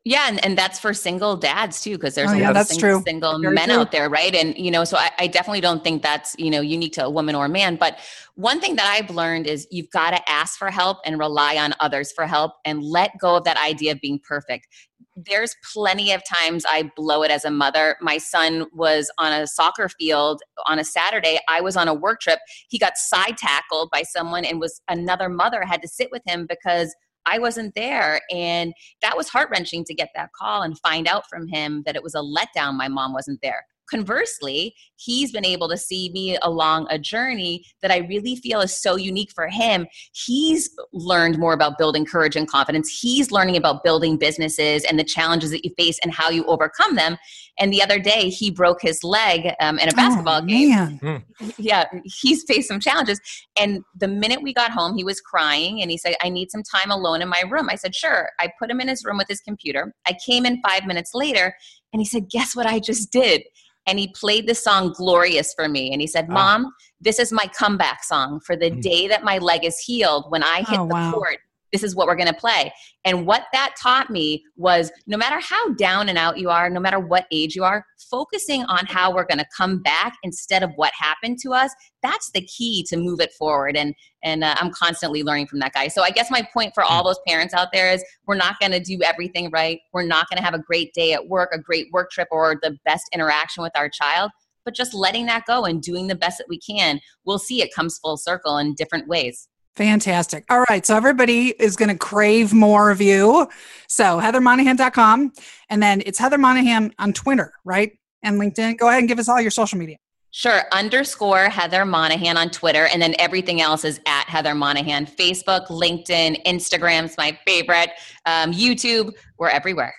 Yeah, 0.04 0.26
and, 0.28 0.44
and 0.44 0.58
that's 0.58 0.80
for 0.80 0.96
single 0.96 1.36
dads 1.38 1.82
too, 1.82 1.92
because 1.92 2.16
there's 2.16 2.32
Oh, 2.32 2.34
a 2.34 2.40
yeah, 2.40 2.48
lot 2.48 2.54
that's 2.56 2.72
of 2.72 2.80
true. 2.80 3.04
single 3.06 3.40
Very 3.40 3.54
men 3.54 3.70
true. 3.70 3.78
out 3.78 3.92
there, 3.92 4.10
right? 4.10 4.34
And 4.34 4.58
you 4.58 4.72
know, 4.72 4.84
so 4.84 4.98
I, 4.98 5.12
I 5.20 5.28
definitely 5.28 5.62
don't 5.62 5.84
think 5.84 6.02
that's 6.02 6.36
you 6.40 6.50
know 6.50 6.62
unique 6.62 6.94
to 6.94 7.06
a 7.06 7.10
woman 7.10 7.36
or 7.36 7.46
a 7.46 7.50
man. 7.50 7.76
But 7.76 8.00
one 8.34 8.60
thing 8.60 8.76
that 8.78 8.88
I've 8.88 9.12
learned 9.16 9.46
is 9.46 9.68
you've 9.70 9.92
got 9.92 10.12
to 10.12 10.30
ask 10.30 10.58
for 10.58 10.72
help 10.72 10.98
and 11.06 11.20
rely 11.20 11.58
on 11.58 11.76
others 11.80 12.12
for 12.12 12.26
help, 12.26 12.54
and 12.66 12.82
let 12.82 13.12
go 13.20 13.36
of 13.36 13.44
that 13.44 13.58
idea 13.58 13.92
of 13.92 14.02
being 14.02 14.20
perfect. 14.28 14.68
There's 15.16 15.56
plenty 15.72 16.12
of 16.14 16.24
times 16.26 16.64
I 16.68 16.90
blow 16.96 17.22
it 17.22 17.30
as 17.30 17.46
a 17.46 17.52
mother. 17.52 17.96
My 18.02 18.18
son 18.18 18.66
was 18.74 19.12
on 19.20 19.32
a 19.32 19.46
soccer 19.46 19.88
field 19.88 20.42
on 20.68 20.80
a 20.80 20.84
Saturday. 20.84 21.38
I 21.48 21.62
was 21.62 21.78
on 21.78 21.88
a 21.88 21.94
work 21.94 22.22
trip. 22.22 22.40
He 22.70 22.80
got 22.80 22.98
side 22.98 23.38
tackled 23.38 23.90
by 23.92 24.02
someone, 24.02 24.46
and 24.46 24.60
was 24.60 24.82
another 24.88 25.30
mother 25.30 25.64
had 25.64 25.84
to 25.84 25.88
sit 25.88 26.10
with 26.12 26.24
him 26.26 26.48
because 26.50 26.96
I 27.26 27.40
wasn't 27.40 27.76
there. 27.76 28.22
And 28.32 28.74
that 29.02 29.18
was 29.18 29.30
heart 29.30 29.50
wrenching 29.52 29.84
to 29.86 29.94
get 29.94 30.10
that 30.16 30.32
call 30.34 30.62
and 30.62 30.80
find 30.80 31.08
out 31.08 31.24
from 31.30 31.48
him 31.48 31.84
that 31.86 31.96
it 31.96 32.04
was 32.04 32.16
a 32.16 32.20
letdown 32.20 32.76
my 32.76 32.88
mom 32.88 33.14
wasn't 33.14 33.40
there. 33.42 33.66
Conversely, 33.92 34.74
he's 34.96 35.32
been 35.32 35.46
able 35.46 35.68
to 35.68 35.78
see 35.78 36.10
me 36.14 36.38
along 36.42 36.88
a 36.90 36.98
journey 36.98 37.66
that 37.82 37.92
I 37.92 37.98
really 37.98 38.38
feel 38.38 38.62
is 38.62 38.82
so 38.82 38.96
unique 38.96 39.32
for 39.34 39.50
him. 39.50 39.86
He's 40.14 40.70
learned 40.94 41.38
more 41.38 41.54
about 41.54 41.78
building 41.78 42.06
courage 42.06 42.38
and 42.38 42.48
confidence. 42.48 42.90
He's 43.02 43.32
learning 43.32 43.58
about 43.58 43.84
building 43.84 44.18
businesses 44.18 44.86
and 44.86 44.98
the 44.98 45.04
challenges 45.04 45.52
that 45.52 45.66
you 45.66 45.72
face 45.78 46.00
and 46.04 46.14
how 46.14 46.30
you 46.30 46.46
overcome 46.46 46.96
them. 46.96 47.18
And 47.60 47.74
the 47.74 47.84
other 47.84 48.00
day, 48.00 48.30
he 48.30 48.50
broke 48.50 48.82
his 48.82 49.04
leg 49.04 49.54
um, 49.60 49.78
in 49.78 49.90
a 49.90 49.92
basketball 49.92 50.42
oh, 50.42 50.46
game 50.46 51.00
Man. 51.02 51.24
yeah, 51.58 51.86
he's 52.06 52.44
faced 52.44 52.70
some 52.70 52.80
challenges. 52.80 53.20
And 53.60 53.84
the 54.00 54.08
minute 54.08 54.42
we 54.42 54.54
got 54.54 54.72
home, 54.72 54.96
he 54.96 55.04
was 55.04 55.20
crying 55.20 55.82
and 55.82 55.92
he 55.92 55.98
said, 55.98 56.16
I 56.24 56.30
need 56.30 56.50
some 56.50 56.64
time 56.64 56.92
alone 56.92 57.22
in 57.22 57.28
my 57.28 57.44
room. 57.50 57.70
I 57.70 57.76
said, 57.76 57.94
Sure. 57.94 58.30
I 58.40 58.50
put 58.58 58.72
him 58.72 58.80
in 58.80 58.88
his 58.88 59.04
room 59.04 59.18
with 59.18 59.28
his 59.28 59.42
computer. 59.42 59.94
I 60.08 60.16
came 60.26 60.46
in 60.46 60.62
five 60.62 60.86
minutes 60.86 61.12
later 61.14 61.54
and 61.94 62.02
he 62.02 62.06
said, 62.06 62.30
Guess 62.30 62.56
what 62.56 62.66
I 62.66 62.80
just 62.80 63.12
did? 63.12 63.44
And 63.88 63.98
he 64.00 64.10
played 64.10 64.48
the 64.48 64.56
song 64.56 64.94
Glorious 64.96 65.54
for 65.54 65.68
me. 65.68 65.92
And 65.92 66.02
he 66.02 66.08
said, 66.08 66.28
Ah. 66.30 66.34
Mom, 66.34 66.74
this 67.00 67.20
is 67.20 67.32
my 67.32 67.46
comeback 67.58 68.04
song 68.04 68.40
for 68.46 68.56
the 68.56 68.72
Mm. 68.72 68.82
day 68.82 69.08
that 69.08 69.24
my 69.24 69.38
leg 69.40 69.66
is 69.66 69.80
healed. 69.80 70.26
When 70.30 70.44
I 70.44 70.58
hit 70.60 70.80
Oh, 70.80 70.88
the 70.88 70.94
wow. 70.94 71.12
court, 71.14 71.40
this 71.72 71.84
is 71.84 71.96
what 71.96 72.08
we're 72.08 72.16
going 72.16 72.28
to 72.28 72.34
play. 72.34 72.72
And 73.06 73.26
what 73.26 73.46
that 73.54 73.76
taught 73.82 74.10
me 74.10 74.44
was 74.56 74.92
no 75.08 75.18
matter 75.18 75.40
how 75.40 75.70
down 75.74 76.10
and 76.10 76.18
out 76.18 76.38
you 76.38 76.50
are, 76.50 76.70
no 76.70 76.80
matter 76.80 77.00
what 77.00 77.26
age 77.32 77.56
you 77.56 77.64
are, 77.64 77.86
focusing 78.10 78.64
on 78.66 78.86
how 78.86 79.14
we're 79.14 79.26
going 79.26 79.40
to 79.40 79.48
come 79.56 79.82
back 79.82 80.16
instead 80.24 80.64
of 80.64 80.72
what 80.76 80.92
happened 80.98 81.40
to 81.40 81.54
us, 81.54 81.74
that's 82.04 82.32
the 82.32 82.42
key 82.42 82.86
to 82.90 82.98
move 82.98 83.20
it 83.20 83.34
forward. 83.34 83.78
And 83.78 83.94
and 84.24 84.44
uh, 84.44 84.56
I'm 84.60 84.72
constantly 84.72 85.24
learning 85.24 85.48
from 85.48 85.60
that 85.60 85.74
guy. 85.74 85.88
So 85.88 86.04
I 86.04 86.12
guess 86.12 86.30
my 86.30 86.48
point 86.54 86.74
for 86.76 86.84
all 86.84 87.04
those 87.04 87.20
parents 87.28 87.56
out 87.56 87.70
there 87.74 87.92
is 87.92 88.04
we're 88.28 88.36
not 88.36 88.60
going 88.60 88.72
to 88.72 88.80
do 88.80 89.00
everything 89.04 89.50
right. 89.50 89.80
We're 89.94 90.06
not 90.06 90.30
going 90.30 90.38
to 90.38 90.44
have 90.44 90.54
a 90.54 90.60
great 90.60 90.94
day 90.94 91.14
at 91.14 91.28
work, 91.28 91.50
a 91.54 91.58
great 91.58 91.88
work 91.92 92.12
trip 92.12 92.28
or 92.30 92.56
the 92.62 92.78
best 92.86 93.06
interaction 93.14 93.64
with 93.64 93.72
our 93.76 93.90
child 93.90 94.30
but 94.64 94.76
just 94.76 94.94
letting 94.94 95.26
that 95.26 95.46
go 95.46 95.66
and 95.66 95.82
doing 95.82 96.08
the 96.08 96.16
best 96.16 96.38
that 96.38 96.48
we 96.48 96.60
can, 96.60 97.00
we'll 97.26 97.40
see 97.40 97.62
it 97.62 97.74
comes 97.74 97.98
full 97.98 98.18
circle 98.18 98.58
in 98.58 98.76
different 98.76 99.08
ways. 99.08 99.48
Fantastic. 99.76 100.44
All 100.50 100.66
right. 100.70 100.86
So 100.86 100.96
everybody 100.96 101.50
is 101.50 101.76
going 101.76 101.90
to 101.90 101.98
crave 101.98 102.54
more 102.54 102.92
of 102.92 103.00
you. 103.00 103.48
So 103.88 104.20
heathermonahan.com. 104.20 105.32
And 105.70 105.82
then 105.82 106.02
it's 106.06 106.20
Heather 106.20 106.38
Monahan 106.38 106.94
on 107.00 107.14
Twitter, 107.14 107.54
right? 107.64 107.98
And 108.22 108.40
LinkedIn. 108.40 108.78
Go 108.78 108.90
ahead 108.90 109.00
and 109.00 109.08
give 109.08 109.20
us 109.20 109.30
all 109.30 109.40
your 109.40 109.52
social 109.52 109.78
media. 109.78 109.98
Sure. 110.32 110.62
Underscore 110.72 111.50
Heather 111.50 111.86
Monahan 111.86 112.38
on 112.38 112.50
Twitter. 112.50 112.88
And 112.88 113.02
then 113.02 113.16
everything 113.20 113.62
else 113.62 113.84
is 113.84 114.00
at 114.06 114.26
Heather 114.28 114.56
Monahan. 114.56 115.06
Facebook, 115.06 115.68
LinkedIn, 115.68 116.44
Instagram's 116.46 117.18
my 117.18 117.38
favorite. 117.46 117.92
Um, 118.26 118.54
YouTube, 118.54 119.14
we're 119.38 119.50
everywhere. 119.50 119.94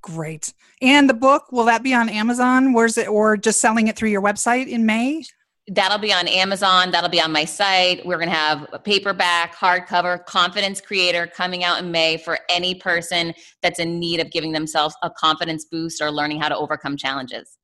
Great. 0.00 0.52
And 0.80 1.08
the 1.08 1.14
book, 1.14 1.50
will 1.52 1.64
that 1.64 1.82
be 1.82 1.94
on 1.94 2.08
Amazon? 2.08 2.72
Where's 2.72 2.98
it, 2.98 3.08
or 3.08 3.36
just 3.36 3.60
selling 3.60 3.86
it 3.86 3.96
through 3.96 4.10
your 4.10 4.22
website 4.22 4.66
in 4.68 4.84
May? 4.84 5.24
That'll 5.68 5.98
be 5.98 6.12
on 6.12 6.26
Amazon. 6.26 6.90
That'll 6.90 7.08
be 7.08 7.20
on 7.20 7.30
my 7.30 7.44
site. 7.44 8.04
We're 8.04 8.16
going 8.16 8.28
to 8.28 8.34
have 8.34 8.66
a 8.72 8.80
paperback, 8.80 9.54
hardcover, 9.54 10.24
Confidence 10.26 10.80
Creator 10.80 11.28
coming 11.28 11.62
out 11.62 11.78
in 11.78 11.92
May 11.92 12.16
for 12.16 12.38
any 12.48 12.74
person 12.74 13.32
that's 13.62 13.78
in 13.78 14.00
need 14.00 14.18
of 14.18 14.32
giving 14.32 14.50
themselves 14.50 14.96
a 15.02 15.10
confidence 15.10 15.64
boost 15.64 16.02
or 16.02 16.10
learning 16.10 16.40
how 16.40 16.48
to 16.48 16.56
overcome 16.56 16.96
challenges. 16.96 17.58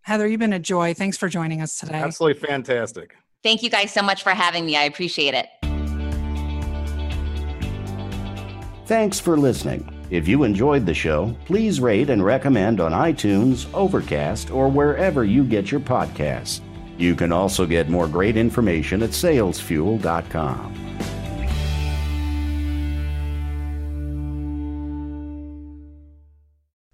Heather, 0.00 0.26
you've 0.26 0.40
been 0.40 0.54
a 0.54 0.58
joy. 0.58 0.94
Thanks 0.94 1.18
for 1.18 1.28
joining 1.28 1.60
us 1.60 1.78
today. 1.78 1.94
Absolutely 1.94 2.40
fantastic. 2.40 3.14
Thank 3.42 3.62
you 3.62 3.68
guys 3.68 3.92
so 3.92 4.00
much 4.00 4.22
for 4.22 4.30
having 4.30 4.64
me. 4.64 4.76
I 4.76 4.84
appreciate 4.84 5.34
it. 5.34 5.48
Thanks 8.86 9.20
for 9.20 9.36
listening. 9.36 10.06
If 10.10 10.26
you 10.26 10.44
enjoyed 10.44 10.86
the 10.86 10.94
show, 10.94 11.36
please 11.44 11.80
rate 11.80 12.08
and 12.08 12.24
recommend 12.24 12.80
on 12.80 12.92
iTunes, 12.92 13.66
Overcast, 13.74 14.50
or 14.50 14.68
wherever 14.68 15.24
you 15.24 15.44
get 15.44 15.70
your 15.70 15.80
podcasts. 15.80 16.60
You 17.02 17.14
can 17.16 17.32
also 17.32 17.66
get 17.66 17.88
more 17.88 18.06
great 18.06 18.36
information 18.36 19.02
at 19.02 19.10
salesfuel.com. 19.10 20.74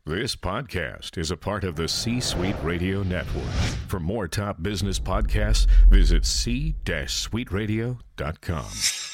This 0.06 0.34
podcast 0.34 1.18
is 1.18 1.30
a 1.30 1.36
part 1.36 1.64
of 1.64 1.76
the 1.76 1.86
C 1.86 2.20
Suite 2.20 2.56
Radio 2.62 3.02
Network. 3.02 3.44
For 3.88 4.00
more 4.00 4.26
top 4.26 4.62
business 4.62 4.98
podcasts, 4.98 5.66
visit 5.90 6.24
c-suiteradio.com. 6.24 9.07